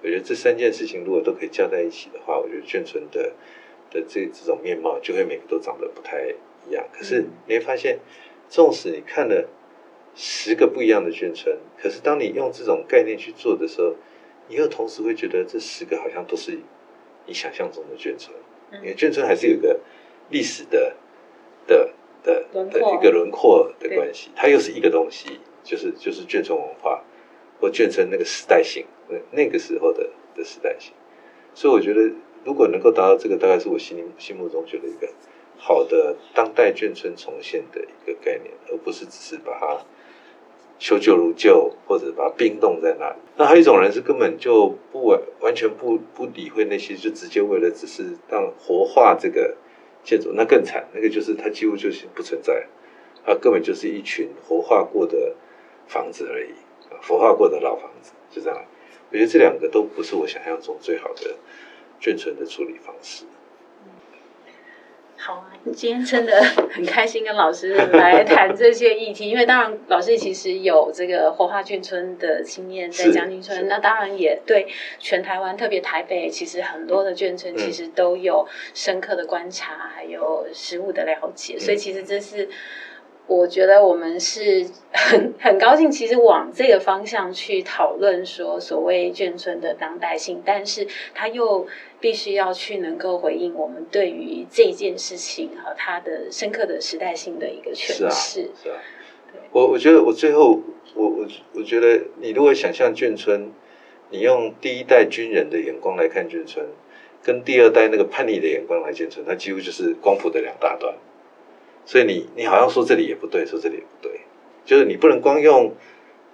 [0.01, 3.33] 我觉得这三件事情如果都可以加在一起的话，我觉得眷村的
[3.91, 6.33] 的这这种面貌就会每个都长得不太
[6.67, 6.85] 一样。
[6.91, 7.99] 可是你会发现，
[8.49, 9.47] 纵使你看了。
[10.15, 13.95] 十个不一样的眷村，可是当你用这种概念去做的时候，
[14.49, 16.59] 你又同时会觉得这十个好像都是
[17.25, 18.35] 你想象中的眷村。
[18.73, 19.79] 因为眷村还是有个
[20.29, 20.95] 历史的
[21.67, 21.93] 的
[22.23, 27.03] 的的一个轮廓的关系，它又是一个东西，就是就是眷村文化
[27.59, 30.93] 或眷村那个时代性，那那个时候的的时代性。
[31.53, 32.13] 所以我觉得，
[32.45, 35.09] 如果能够达到这个，大概是我心里心目中觉得一个
[35.57, 39.85] 好的当代眷村重现的一个概念，而不是只是把它。
[40.81, 43.15] 修旧如旧，或者把它冰冻在那里。
[43.37, 49.55] 那还有一种人是根本就不完完全不不理会那些，就直接为了只是让活化这个
[50.03, 50.87] 建筑，那更惨。
[50.91, 52.65] 那个就是它几乎就是不存在，
[53.23, 55.35] 它根本就是一群活化过的
[55.85, 56.49] 房子而已，
[57.07, 58.59] 活化过的老房子就这样。
[59.11, 61.35] 我觉得这两个都不是我想象中最好的
[62.01, 63.25] 眷村的处理方式。
[65.23, 66.41] 好啊，今天真的
[66.71, 74.65] 很开心跟老师来谈这些议题，因为当然老师其实有这个活化眷村的经验在将军村，那当然也对
[74.97, 82.49] 全台湾，特别台北，其实很多的眷村其实都有深刻的观察，还有实物的了解，所以其实这是。
[83.33, 91.65] 我觉得我们是 很很高兴，其实往这个方向去讨论说所谓眷村的当代性，但是他又
[92.01, 97.93] 必须要去能够回应我们对于这件事情和它的深刻的时代性的一个诠释。
[97.93, 98.11] 是啊，
[98.63, 98.75] 是啊。
[99.53, 100.59] 我我觉得我最后
[100.93, 103.49] 我我我觉得你如果想象眷村，
[104.09, 106.65] 你用第一代军人的眼光来看眷村，
[107.23, 110.93] 跟第二代那个叛逆的眼光来眷村，它几乎就是光谱的两大端。
[111.85, 114.21] 所以你你好像说这里也不对，说这里也不对，
[114.63, 115.75] 就是你不能光用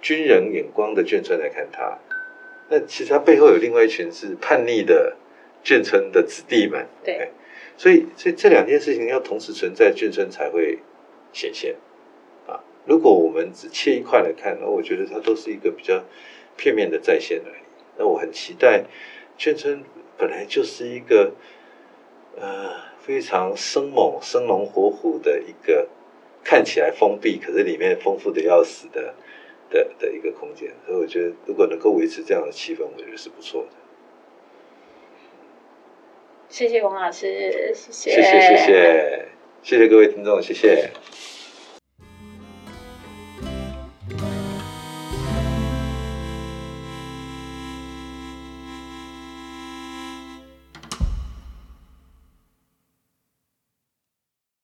[0.00, 1.98] 军人眼光的眷村来看他，
[2.68, 5.16] 那其实他背后有另外一群是叛逆的
[5.64, 6.86] 眷村的子弟们。
[7.02, 7.32] 对，
[7.76, 10.78] 所以所以这两件事情要同时存在，眷村才会
[11.32, 11.74] 显现
[12.46, 12.60] 啊。
[12.84, 16.04] 如果我们只切一块来看，那我觉得它都是一个比较
[16.56, 17.62] 片面的再现而已。
[17.96, 18.84] 那我很期待
[19.38, 19.82] 眷村
[20.16, 21.32] 本来就是一个
[22.36, 22.87] 呃。
[23.08, 25.88] 非常生猛、生龙活虎的一个
[26.44, 29.14] 看起来封闭，可是里面丰富的要死的
[29.70, 33.68] 的的一个空间，所以我觉得如果能够维持这样的气氛，我觉得是不错的。
[36.50, 39.28] 谢谢王老师，谢谢，谢谢，谢谢，
[39.62, 40.90] 谢谢各位听众，谢谢。